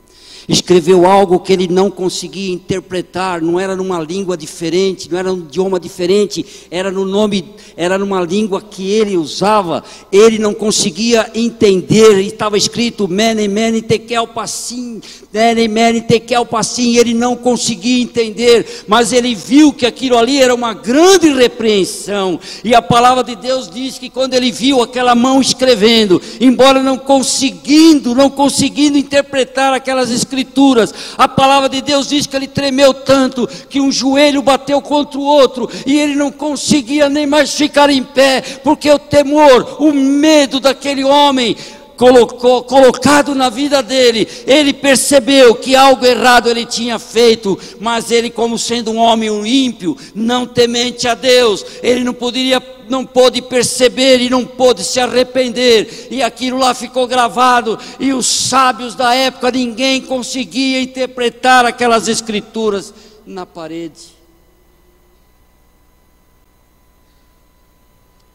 escreveu 0.48 1.06
algo 1.06 1.40
que 1.40 1.54
ele 1.54 1.68
não 1.68 1.90
conseguia 1.90 2.54
interpretar, 2.54 3.42
não 3.42 3.60
era 3.60 3.76
numa 3.76 4.00
língua 4.00 4.36
diferente, 4.36 5.10
não 5.10 5.18
era 5.18 5.32
num 5.32 5.40
idioma 5.40 5.80
diferente, 5.80 6.46
era 6.70 6.92
no 6.92 7.06
nome, 7.06 7.46
era 7.78 7.98
numa 7.98 8.22
língua 8.22 8.62
que 8.62 8.90
ele 8.92 9.18
usava, 9.18 9.84
ele 10.12 10.38
não 10.38 10.54
conseguia 10.54 11.30
entender, 11.34 12.20
estava 12.20 12.58
escrito 12.58 13.08
Mene 13.08 13.48
Mene 13.48 13.82
Tekel 13.82 14.28
Passim, 14.28 15.02
Mene 15.32 15.68
Mene 15.68 16.02
Tekel 16.02 16.46
Passim, 16.46 16.98
ele 16.98 17.14
não 17.14 17.36
conseguia 17.36 18.02
entender, 18.02 18.84
mas 18.88 19.14
ele 19.14 19.34
viu 19.34 19.72
que 19.74 19.86
aquilo 19.86 20.18
ali 20.18 20.42
era 20.42 20.54
uma 20.54 20.74
grande 20.74 21.32
repreensão, 21.34 22.40
e 22.64 22.76
a 22.76 22.82
palavra 22.82 23.24
de 23.24 23.36
Deus 23.36 23.70
diz 23.70 23.98
que 23.98 24.10
quando 24.10 24.34
ele 24.34 24.52
viu 24.52 24.82
aquela 24.82 25.16
mão 25.16 25.40
escrevendo, 25.40 26.22
embora 26.40 26.84
não 26.84 26.98
conseguindo, 26.98 28.14
não 28.14 28.30
conseguindo 28.30 28.98
interpretar 28.98 29.74
aquelas 29.74 30.12
escrituras, 30.12 30.33
Escrituras, 30.34 30.94
a 31.16 31.28
palavra 31.28 31.70
de 31.70 31.80
Deus 31.82 32.08
diz 32.08 32.26
que 32.26 32.36
ele 32.36 32.48
tremeu 32.48 32.92
tanto 32.94 33.48
que 33.70 33.80
um 33.80 33.92
joelho 33.92 34.42
bateu 34.42 34.82
contra 34.82 35.20
o 35.20 35.24
outro 35.24 35.70
e 35.86 36.00
ele 36.00 36.16
não 36.16 36.32
conseguia 36.32 37.08
nem 37.08 37.28
mais 37.28 37.54
ficar 37.54 37.90
em 37.92 38.04
pé, 38.04 38.42
porque 38.64 38.90
o 38.90 38.98
temor, 38.98 39.78
o 39.80 39.94
medo 39.94 40.60
daquele 40.60 41.04
homem 41.04 41.56
colocou, 42.04 42.64
colocado 42.64 43.34
na 43.34 43.50
vida 43.50 43.82
dele, 43.82 44.28
ele 44.46 44.74
percebeu 44.74 45.56
que 45.56 45.74
algo 45.74 46.06
errado 46.06 46.50
ele 46.50 46.66
tinha 46.66 47.00
feito, 47.00 47.58
mas 47.80 48.12
ele, 48.12 48.30
como 48.30 48.60
sendo 48.60 48.92
um 48.92 48.98
homem 48.98 49.30
ímpio, 49.48 49.96
não 50.14 50.46
temente 50.46 51.08
a 51.08 51.16
Deus, 51.16 51.66
ele 51.82 52.04
não 52.04 52.14
poderia 52.14 52.62
não 52.90 53.06
pôde 53.06 53.42
perceber 53.42 54.20
e 54.20 54.30
não 54.30 54.46
pôde 54.46 54.84
se 54.84 55.00
arrepender, 55.00 56.10
e 56.12 56.22
aquilo 56.22 56.58
lá 56.58 56.74
ficou 56.74 57.08
gravado, 57.08 57.80
e 57.98 58.12
os 58.12 58.26
sábios 58.26 58.94
da 58.94 59.16
época, 59.16 59.50
ninguém 59.50 60.02
conseguia 60.02 60.82
interpretar 60.82 61.66
aquelas 61.66 62.10
escrituras 62.10 62.94
na 63.26 63.46
parede. 63.46 64.12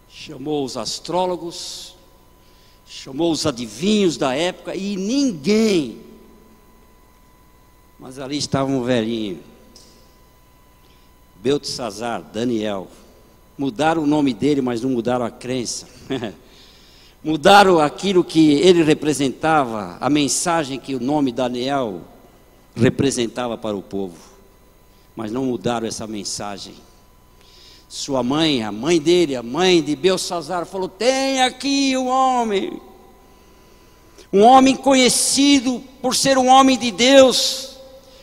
Chamou 0.09 0.65
os 0.65 0.79
astrólogos, 0.79 1.98
chamou 2.89 3.31
os 3.31 3.45
adivinhos 3.45 4.17
da 4.17 4.35
época, 4.35 4.75
e 4.75 4.97
ninguém 4.97 6.01
Mas 7.99 8.19
ali 8.19 8.39
estava 8.39 8.71
um 8.71 8.83
velhinho, 8.83 9.41
Beltesazar, 11.43 12.23
Daniel. 12.23 12.89
Mudaram 13.57 14.05
o 14.05 14.07
nome 14.07 14.33
dele, 14.33 14.61
mas 14.61 14.81
não 14.81 14.91
mudaram 14.91 15.25
a 15.25 15.31
crença. 15.31 15.87
mudaram 17.23 17.81
aquilo 17.81 18.25
que 18.25 18.53
ele 18.53 18.83
representava, 18.83 19.99
a 20.01 20.09
mensagem 20.09 20.79
que 20.79 20.95
o 20.95 21.01
nome 21.01 21.33
Daniel 21.33 22.03
representava 22.75 23.59
para 23.59 23.77
o 23.77 23.83
povo. 23.83 24.17
Mas 25.17 25.33
não 25.33 25.45
mudaram 25.47 25.87
essa 25.87 26.07
mensagem. 26.07 26.75
Sua 27.89 28.23
mãe, 28.23 28.63
a 28.63 28.71
mãe 28.71 29.01
dele, 29.01 29.35
a 29.35 29.43
mãe 29.43 29.83
de 29.83 29.97
Belsazar, 29.97 30.67
falou: 30.67 30.91
Tem 30.91 31.43
aqui 31.43 31.97
um 31.97 32.07
homem, 32.07 32.83
um 34.31 34.43
homem 34.43 34.77
conhecido 34.77 35.83
por 36.03 36.15
ser 36.15 36.37
um 36.37 36.49
homem 36.49 36.77
de 36.77 36.91
Deus, 36.91 37.79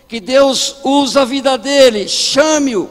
que 0.08 0.20
Deus 0.20 0.76
usa 0.84 1.24
a 1.24 1.26
vida 1.26 1.58
dele, 1.58 2.08
chame-o, 2.08 2.88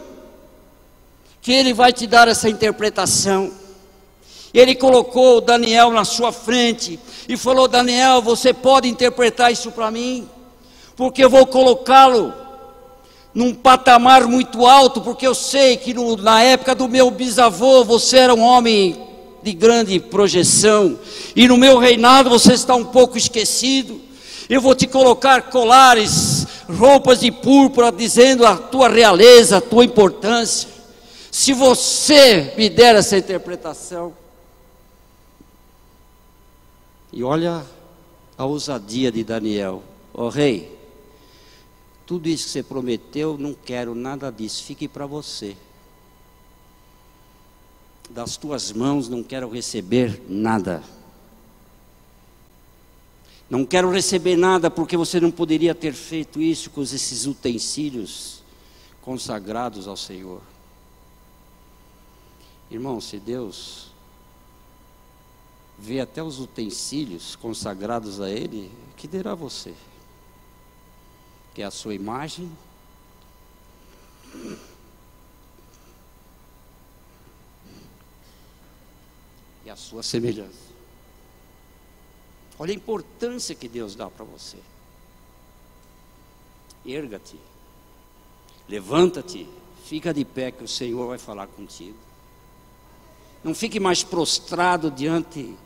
que 1.41 1.53
ele 1.53 1.73
vai 1.73 1.93
te 1.93 2.09
dar 2.09 2.27
essa 2.27 2.49
interpretação. 2.49 3.53
Ele 4.53 4.75
colocou 4.75 5.41
Daniel 5.41 5.93
na 5.93 6.05
sua 6.05 6.33
frente 6.33 6.99
e 7.29 7.37
falou: 7.37 7.69
Daniel, 7.69 8.21
você 8.21 8.53
pode 8.53 8.89
interpretar 8.89 9.53
isso 9.53 9.71
para 9.71 9.93
mim? 9.93 10.29
Porque 10.97 11.23
eu 11.23 11.31
vou 11.31 11.47
colocá-lo 11.47 12.44
num 13.35 13.53
patamar 13.53 14.27
muito 14.27 14.64
alto, 14.64 15.01
porque 15.01 15.27
eu 15.27 15.35
sei 15.35 15.77
que 15.77 15.92
no, 15.92 16.16
na 16.16 16.42
época 16.42 16.75
do 16.75 16.88
meu 16.88 17.11
bisavô 17.11 17.85
você 17.85 18.18
era 18.18 18.35
um 18.35 18.42
homem 18.42 18.97
de 19.42 19.53
grande 19.53 19.99
projeção, 19.99 20.99
e 21.35 21.49
no 21.49 21.57
meu 21.57 21.79
reinado 21.79 22.31
você 22.31 22.55
está 22.55 22.75
um 22.75 22.85
pouco 22.85 23.18
esquecido. 23.18 24.01
Eu 24.49 24.61
vou 24.61 24.75
te 24.75 24.87
colocar 24.87 25.51
colares, 25.51 26.47
roupas 26.68 27.20
de 27.20 27.31
púrpura, 27.31 27.90
dizendo 27.90 28.47
a 28.47 28.57
tua 28.57 28.88
realeza, 28.88 29.59
a 29.59 29.61
tua 29.61 29.85
importância. 29.85 30.68
Se 31.31 31.53
você 31.53 32.55
me 32.57 32.68
der 32.68 32.94
essa 32.94 33.18
interpretação, 33.18 34.14
e 37.12 37.23
olha 37.23 37.64
a 38.37 38.44
ousadia 38.44 39.11
de 39.11 39.23
Daniel, 39.25 39.83
ó 40.12 40.25
oh, 40.25 40.29
rei, 40.29 40.74
tudo 42.07 42.29
isso 42.29 42.45
que 42.45 42.51
você 42.51 42.62
prometeu, 42.62 43.38
não 43.38 43.55
quero 43.55 43.95
nada 43.95 44.31
disso, 44.31 44.62
fique 44.64 44.87
para 44.87 45.07
você. 45.07 45.57
Das 48.11 48.37
tuas 48.37 48.73
mãos 48.73 49.09
não 49.09 49.23
quero 49.23 49.49
receber 49.49 50.23
nada. 50.29 50.83
Não 53.49 53.64
quero 53.64 53.90
receber 53.90 54.37
nada 54.37 54.71
porque 54.71 54.97
você 54.97 55.21
não 55.21 55.31
poderia 55.31 55.75
ter 55.75 55.93
feito 55.93 56.40
isso 56.40 56.71
com 56.71 56.83
esses 56.83 57.27
utensílios 57.27 58.43
consagrados 59.01 59.87
ao 59.87 59.97
Senhor. 59.97 60.40
Irmão, 62.71 63.01
se 63.01 63.19
Deus 63.19 63.93
vê 65.79 66.01
até 66.01 66.23
os 66.23 66.38
utensílios 66.38 67.37
consagrados 67.37 68.21
a 68.21 68.31
Ele, 68.31 68.71
que 68.97 69.07
derá 69.07 69.35
você? 69.35 69.75
Que 71.55 71.62
é 71.62 71.64
a 71.64 71.71
sua 71.71 71.95
imagem. 71.95 72.51
E 79.64 79.71
a 79.71 79.77
sua 79.77 80.03
semelhança. 80.03 80.75
Olha 82.59 82.73
a 82.73 82.77
importância 82.77 83.55
que 83.55 83.69
Deus 83.69 83.95
dá 83.95 84.09
para 84.09 84.25
você. 84.25 84.59
Erga-te, 86.85 87.38
levanta-te, 88.69 89.49
fica 89.85 90.12
de 90.12 90.25
pé 90.25 90.51
que 90.51 90.62
o 90.62 90.69
Senhor 90.69 91.07
vai 91.09 91.19
falar 91.19 91.47
contigo. 91.47 91.97
Não 93.43 93.55
fique 93.55 93.81
mais 93.81 94.03
prostrado 94.03 94.90
diante 94.90 95.57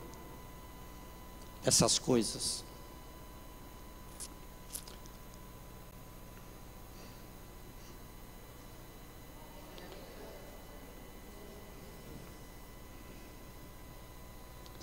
essas 1.63 1.99
coisas. 1.99 2.63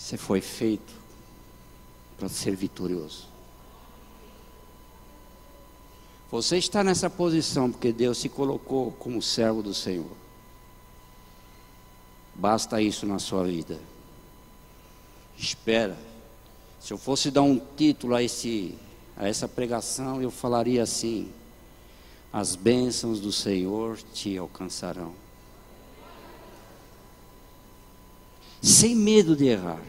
Você 0.07 0.17
foi 0.17 0.41
feito 0.41 0.95
para 2.17 2.29
ser 2.29 2.55
vitorioso. 2.55 3.27
Você 6.31 6.59
está 6.59 6.85
nessa 6.85 7.11
posição 7.11 7.73
porque 7.73 7.93
Deus 7.93 8.19
se 8.19 8.29
colocou 8.29 8.93
como 8.93 9.21
servo 9.21 9.65
do 9.65 9.75
Senhor. 9.75 10.13
Basta 12.37 12.81
isso 12.81 13.05
na 13.05 13.19
sua 13.19 13.43
vida. 13.43 13.81
Espera 15.37 15.99
se 16.79 16.93
eu 16.93 16.99
fosse 16.99 17.33
dar 17.33 17.43
um 17.43 17.61
título 17.77 18.15
a, 18.15 18.23
esse, 18.23 18.79
a 19.17 19.27
essa 19.27 19.49
pregação, 19.49 20.23
eu 20.23 20.31
falaria 20.31 20.85
assim: 20.85 21.33
As 22.33 22.55
bênçãos 22.55 23.19
do 23.19 23.33
Senhor 23.33 23.99
te 24.15 24.39
alcançarão. 24.39 25.13
Sem 28.63 28.95
medo 28.95 29.35
de 29.35 29.47
errar, 29.47 29.81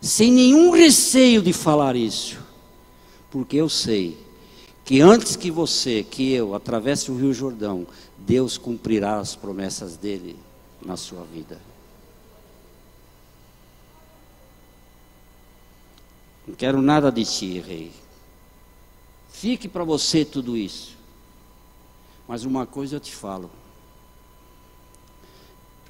sem 0.00 0.32
nenhum 0.32 0.70
receio 0.70 1.42
de 1.42 1.52
falar 1.52 1.94
isso, 1.94 2.38
porque 3.30 3.56
eu 3.56 3.68
sei 3.68 4.18
que 4.84 5.00
antes 5.00 5.36
que 5.36 5.50
você, 5.50 6.02
que 6.02 6.32
eu, 6.32 6.54
atravesse 6.54 7.10
o 7.10 7.16
Rio 7.16 7.32
Jordão, 7.32 7.86
Deus 8.18 8.58
cumprirá 8.58 9.18
as 9.18 9.36
promessas 9.36 9.96
dele 9.96 10.36
na 10.84 10.96
sua 10.96 11.24
vida. 11.24 11.60
Não 16.46 16.54
quero 16.54 16.82
nada 16.82 17.12
de 17.12 17.24
ti, 17.24 17.60
rei. 17.60 17.92
Fique 19.30 19.68
para 19.68 19.84
você 19.84 20.24
tudo 20.24 20.56
isso. 20.56 20.96
Mas 22.26 22.44
uma 22.44 22.66
coisa 22.66 22.96
eu 22.96 23.00
te 23.00 23.14
falo. 23.14 23.50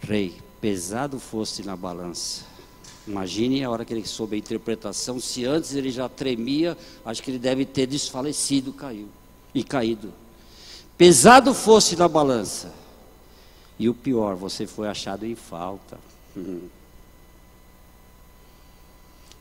Rei, 0.02 0.36
pesado 0.60 1.18
fosse 1.18 1.62
na 1.62 1.76
balança. 1.76 2.49
Imagine 3.10 3.64
a 3.64 3.70
hora 3.70 3.84
que 3.84 3.92
ele 3.92 4.06
soube 4.06 4.36
a 4.36 4.38
interpretação, 4.38 5.18
se 5.18 5.44
antes 5.44 5.74
ele 5.74 5.90
já 5.90 6.08
tremia, 6.08 6.78
acho 7.04 7.20
que 7.20 7.32
ele 7.32 7.40
deve 7.40 7.64
ter 7.64 7.84
desfalecido, 7.84 8.72
caiu 8.72 9.08
e 9.52 9.64
caído. 9.64 10.12
Pesado 10.96 11.52
fosse 11.52 11.96
na 11.96 12.06
balança. 12.06 12.72
E 13.76 13.88
o 13.88 13.94
pior, 13.94 14.36
você 14.36 14.64
foi 14.64 14.86
achado 14.88 15.26
em 15.26 15.34
falta. 15.34 15.98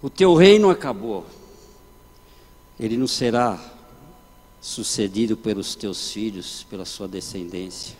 O 0.01 0.09
teu 0.09 0.33
reino 0.33 0.69
acabou. 0.69 1.25
Ele 2.79 2.95
não 2.95 3.05
será 3.05 3.59
sucedido 4.61 5.35
pelos 5.35 5.75
teus 5.75 6.13
filhos, 6.13 6.65
pela 6.69 6.85
sua 6.85 7.05
descendência. 7.05 7.97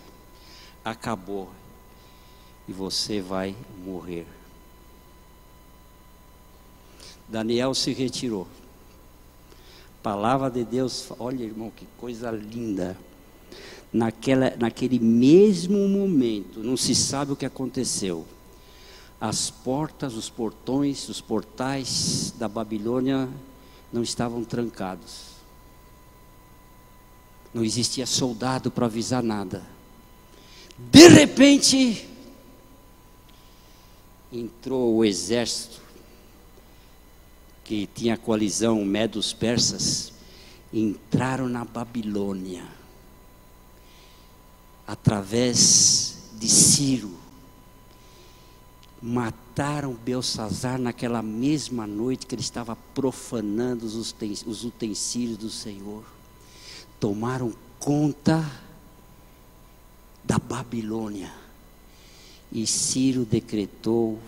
Acabou. 0.82 1.50
E 2.66 2.72
você 2.72 3.20
vai 3.20 3.54
morrer. 3.84 4.26
Daniel 7.30 7.74
se 7.74 7.92
retirou. 7.92 8.46
Palavra 10.02 10.50
de 10.50 10.64
Deus, 10.64 11.12
olha 11.18 11.44
irmão, 11.44 11.70
que 11.74 11.86
coisa 11.98 12.30
linda. 12.30 12.96
Naquela, 13.92 14.54
naquele 14.58 14.98
mesmo 14.98 15.88
momento, 15.88 16.62
não 16.62 16.76
se 16.76 16.94
sabe 16.94 17.32
o 17.32 17.36
que 17.36 17.46
aconteceu 17.46 18.26
as 19.20 19.50
portas, 19.50 20.14
os 20.14 20.30
portões, 20.30 21.08
os 21.08 21.20
portais 21.20 22.32
da 22.38 22.48
Babilônia 22.48 23.28
não 23.92 24.02
estavam 24.02 24.42
trancados. 24.42 25.30
Não 27.52 27.62
existia 27.62 28.06
soldado 28.06 28.70
para 28.70 28.86
avisar 28.86 29.22
nada. 29.22 29.62
De 30.78 31.06
repente, 31.08 32.08
entrou 34.32 34.96
o 34.96 35.04
exército 35.04 35.82
que 37.70 37.88
tinha 37.94 38.16
coalizão 38.16 38.84
Medos 38.84 39.32
Persas, 39.32 40.12
entraram 40.72 41.48
na 41.48 41.64
Babilônia 41.64 42.64
através 44.84 46.18
de 46.36 46.48
Ciro 46.48 47.16
mataram 49.00 49.94
Belsazar 49.94 50.80
naquela 50.80 51.22
mesma 51.22 51.86
noite 51.86 52.26
que 52.26 52.34
ele 52.34 52.42
estava 52.42 52.74
profanando 52.92 53.86
os 53.86 54.64
utensílios 54.64 55.38
do 55.38 55.48
Senhor. 55.48 56.02
Tomaram 56.98 57.54
conta 57.78 58.50
da 60.24 60.40
Babilônia. 60.40 61.32
E 62.50 62.66
Ciro 62.66 63.24
decretou 63.24 64.18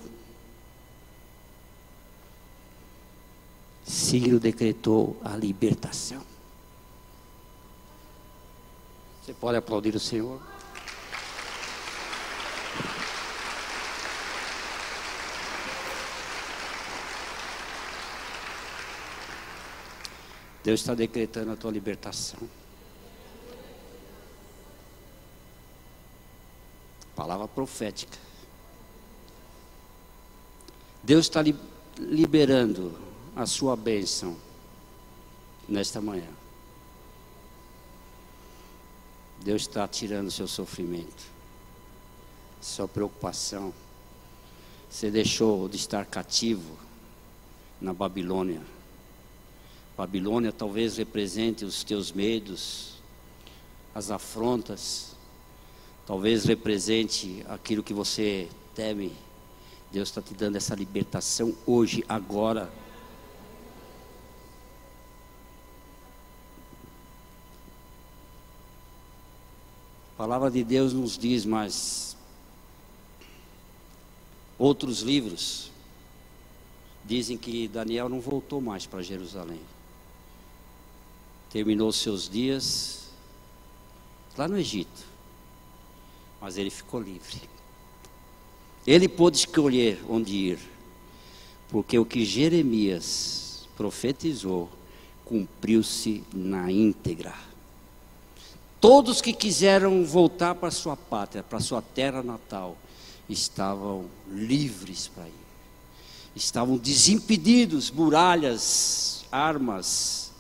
Ciro 3.85 4.39
decretou 4.39 5.21
a 5.25 5.37
libertação. 5.37 6.23
Você 9.23 9.33
pode 9.33 9.57
aplaudir 9.57 9.95
o 9.95 10.01
Senhor? 10.01 10.41
Deus 20.63 20.81
está 20.81 20.95
decretando 20.95 21.53
a 21.53 21.57
tua 21.57 21.71
libertação. 21.71 22.39
Palavra 27.17 27.49
profética. 27.49 28.17
Deus 31.03 31.27
está 31.27 31.43
li 31.43 31.55
liberando 31.99 33.12
a 33.35 33.47
sua 33.47 33.75
bênção 33.75 34.37
nesta 35.69 36.01
manhã. 36.01 36.29
Deus 39.43 39.63
está 39.63 39.89
tirando 39.89 40.31
seu 40.31 40.47
sofrimento, 40.47 41.25
sua 42.61 42.87
preocupação. 42.87 43.73
Você 44.89 45.11
deixou 45.11 45.69
de 45.69 45.77
estar 45.77 46.05
cativo 46.05 46.79
na 47.81 47.95
Babilônia. 47.95 48.61
Babilônia 49.97 50.53
talvez 50.53 50.99
represente 50.99 51.65
os 51.65 51.83
teus 51.83 52.13
medos, 52.13 53.03
as 53.95 54.11
afrontas, 54.11 55.17
talvez 56.07 56.45
represente 56.45 57.45
aquilo 57.49 57.83
que 57.83 57.95
você 57.95 58.49
teme. 58.75 59.13
Deus 59.91 60.09
está 60.09 60.23
te 60.23 60.35
dando 60.35 60.57
essa 60.57 60.75
libertação 60.75 61.55
hoje, 61.67 62.05
agora. 62.09 62.82
A 70.15 70.19
palavra 70.19 70.51
de 70.51 70.63
Deus 70.63 70.93
nos 70.93 71.17
diz, 71.17 71.45
mas 71.45 72.17
outros 74.59 75.01
livros 75.01 75.71
dizem 77.05 77.37
que 77.37 77.67
Daniel 77.67 78.09
não 78.09 78.21
voltou 78.21 78.61
mais 78.61 78.87
para 78.87 79.03
Jerusalém. 79.03 79.61
Terminou 81.51 81.93
seus 81.93 82.29
dias 82.29 83.09
lá 84.37 84.47
no 84.47 84.57
Egito, 84.57 85.05
mas 86.41 86.57
ele 86.57 86.71
ficou 86.71 87.01
livre. 87.01 87.41
Ele 88.87 89.09
pôde 89.09 89.39
escolher 89.39 90.03
onde 90.09 90.33
ir, 90.35 90.59
porque 91.69 91.99
o 91.99 92.05
que 92.05 92.25
Jeremias 92.25 93.69
profetizou 93.77 94.71
cumpriu-se 95.25 96.23
na 96.33 96.71
íntegra. 96.71 97.52
Todos 98.83 99.21
que 99.23 99.33
quiseram 99.33 100.05
voltar 100.05 100.57
para 100.57 100.73
sua 100.73 100.97
pátria, 100.97 101.41
para 101.41 101.61
sua 101.61 101.81
terra 101.81 102.21
natal, 102.21 102.77
estavam 103.29 104.07
livres 104.29 105.07
para 105.07 105.29
ir. 105.29 105.35
Estavam 106.35 106.77
desimpedidos, 106.77 107.93
muralhas, 107.93 109.25
armas, 109.31 110.33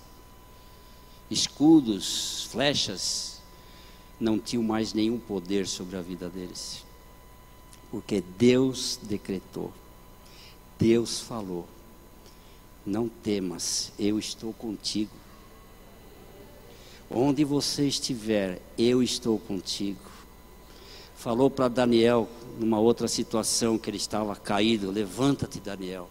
escudos, 1.30 2.48
flechas, 2.50 3.40
não 4.18 4.40
tinham 4.40 4.64
mais 4.64 4.92
nenhum 4.92 5.20
poder 5.20 5.68
sobre 5.68 5.96
a 5.96 6.02
vida 6.02 6.28
deles. 6.28 6.84
Porque 7.92 8.20
Deus 8.36 8.98
decretou, 9.04 9.72
Deus 10.76 11.20
falou: 11.20 11.64
não 12.84 13.08
temas, 13.08 13.92
eu 14.00 14.18
estou 14.18 14.52
contigo. 14.52 15.21
Onde 17.14 17.44
você 17.44 17.86
estiver, 17.86 18.60
eu 18.78 19.02
estou 19.02 19.38
contigo. 19.38 20.00
Falou 21.14 21.50
para 21.50 21.68
Daniel, 21.68 22.28
numa 22.58 22.80
outra 22.80 23.06
situação 23.06 23.78
que 23.78 23.90
ele 23.90 23.98
estava 23.98 24.34
caído: 24.34 24.90
Levanta-te, 24.90 25.60
Daniel, 25.60 26.08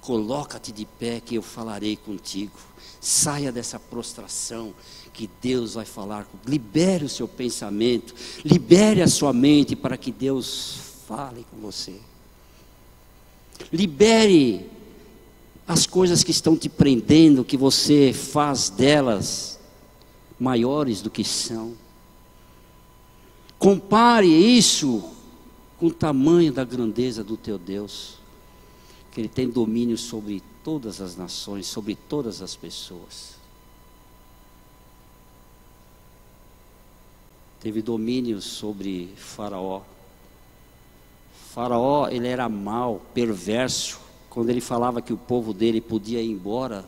coloca-te 0.00 0.72
de 0.72 0.86
pé, 0.86 1.20
que 1.20 1.34
eu 1.34 1.42
falarei 1.42 1.96
contigo. 1.96 2.52
Saia 3.00 3.52
dessa 3.52 3.78
prostração, 3.78 4.74
que 5.12 5.28
Deus 5.40 5.74
vai 5.74 5.84
falar. 5.84 6.26
Libere 6.46 7.04
o 7.04 7.08
seu 7.08 7.28
pensamento, 7.28 8.14
libere 8.44 9.02
a 9.02 9.06
sua 9.06 9.32
mente 9.32 9.76
para 9.76 9.96
que 9.96 10.10
Deus 10.10 10.78
fale 11.06 11.44
com 11.50 11.58
você. 11.58 11.94
Libere 13.70 14.66
as 15.66 15.86
coisas 15.86 16.24
que 16.24 16.30
estão 16.30 16.56
te 16.56 16.70
prendendo, 16.70 17.44
que 17.44 17.56
você 17.56 18.12
faz 18.14 18.70
delas 18.70 19.57
maiores 20.38 21.02
do 21.02 21.10
que 21.10 21.24
são. 21.24 21.74
Compare 23.58 24.26
isso 24.26 25.10
com 25.78 25.86
o 25.86 25.94
tamanho 25.94 26.52
da 26.52 26.64
grandeza 26.64 27.24
do 27.24 27.36
teu 27.36 27.58
Deus, 27.58 28.18
que 29.12 29.20
Ele 29.20 29.28
tem 29.28 29.48
domínio 29.48 29.98
sobre 29.98 30.42
todas 30.62 31.00
as 31.00 31.16
nações, 31.16 31.66
sobre 31.66 31.94
todas 31.94 32.42
as 32.42 32.54
pessoas. 32.54 33.38
Teve 37.60 37.82
domínio 37.82 38.40
sobre 38.40 39.12
Faraó. 39.16 39.82
Faraó, 41.50 42.08
ele 42.08 42.28
era 42.28 42.48
mau, 42.48 43.02
perverso. 43.12 43.98
Quando 44.30 44.50
ele 44.50 44.60
falava 44.60 45.02
que 45.02 45.12
o 45.12 45.16
povo 45.16 45.52
dele 45.52 45.80
podia 45.80 46.22
ir 46.22 46.30
embora, 46.30 46.84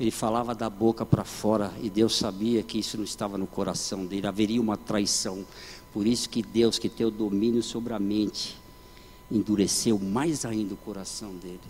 ele 0.00 0.10
falava 0.10 0.54
da 0.54 0.70
boca 0.70 1.04
para 1.04 1.24
fora 1.24 1.74
e 1.82 1.90
Deus 1.90 2.16
sabia 2.16 2.62
que 2.62 2.78
isso 2.78 2.96
não 2.96 3.04
estava 3.04 3.36
no 3.36 3.46
coração 3.46 4.06
dele, 4.06 4.26
haveria 4.26 4.58
uma 4.58 4.78
traição. 4.78 5.44
Por 5.92 6.06
isso 6.06 6.26
que 6.30 6.42
Deus, 6.42 6.78
que 6.78 6.88
tem 6.88 7.04
o 7.04 7.10
domínio 7.10 7.62
sobre 7.62 7.92
a 7.92 7.98
mente, 7.98 8.58
endureceu 9.30 9.98
mais 9.98 10.46
ainda 10.46 10.72
o 10.72 10.76
coração 10.78 11.34
dele. 11.34 11.60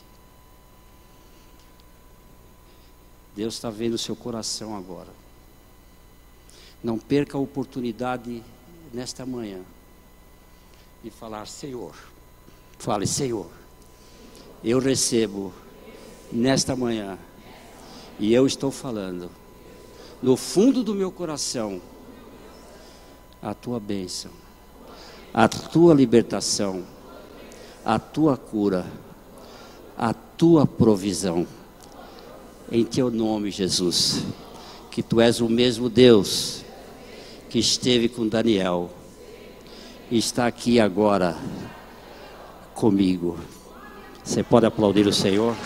Deus 3.35 3.55
está 3.55 3.69
vendo 3.69 3.95
o 3.95 3.99
seu 3.99 4.15
coração 4.15 4.77
agora. 4.77 5.13
Não 6.85 6.99
perca 6.99 7.37
a 7.37 7.41
oportunidade 7.41 8.45
nesta 8.95 9.27
manhã 9.27 9.61
de 11.03 11.11
falar: 11.11 11.49
Senhor, 11.49 11.97
fale, 12.79 13.09
Senhor, 13.09 13.51
eu 14.63 14.79
recebo 14.79 15.53
nesta 16.31 16.77
manhã 16.77 17.19
e 18.21 18.35
eu 18.35 18.47
estou 18.47 18.71
falando, 18.71 19.31
no 20.23 20.37
fundo 20.37 20.85
do 20.85 20.95
meu 20.95 21.11
coração, 21.11 21.81
a 23.41 23.55
tua 23.55 23.81
bênção, 23.81 24.31
a 25.33 25.49
tua 25.49 25.95
libertação, 25.95 26.85
a 27.83 27.99
tua 27.99 28.37
cura, 28.37 28.85
a 29.97 30.13
tua 30.13 30.67
provisão. 30.67 31.47
Em 32.71 32.85
teu 32.85 33.11
nome, 33.11 33.51
Jesus, 33.51 34.23
que 34.91 35.03
tu 35.03 35.19
és 35.19 35.41
o 35.41 35.49
mesmo 35.49 35.89
Deus 35.89 36.63
que 37.49 37.59
esteve 37.59 38.09
com 38.09 38.29
Daniel 38.29 38.91
e 40.11 40.19
está 40.19 40.47
aqui 40.47 40.79
agora 40.79 41.37
comigo. 42.75 43.39
Você 44.23 44.43
pode 44.43 44.67
aplaudir 44.67 45.07
o 45.07 45.13
Senhor? 45.13 45.57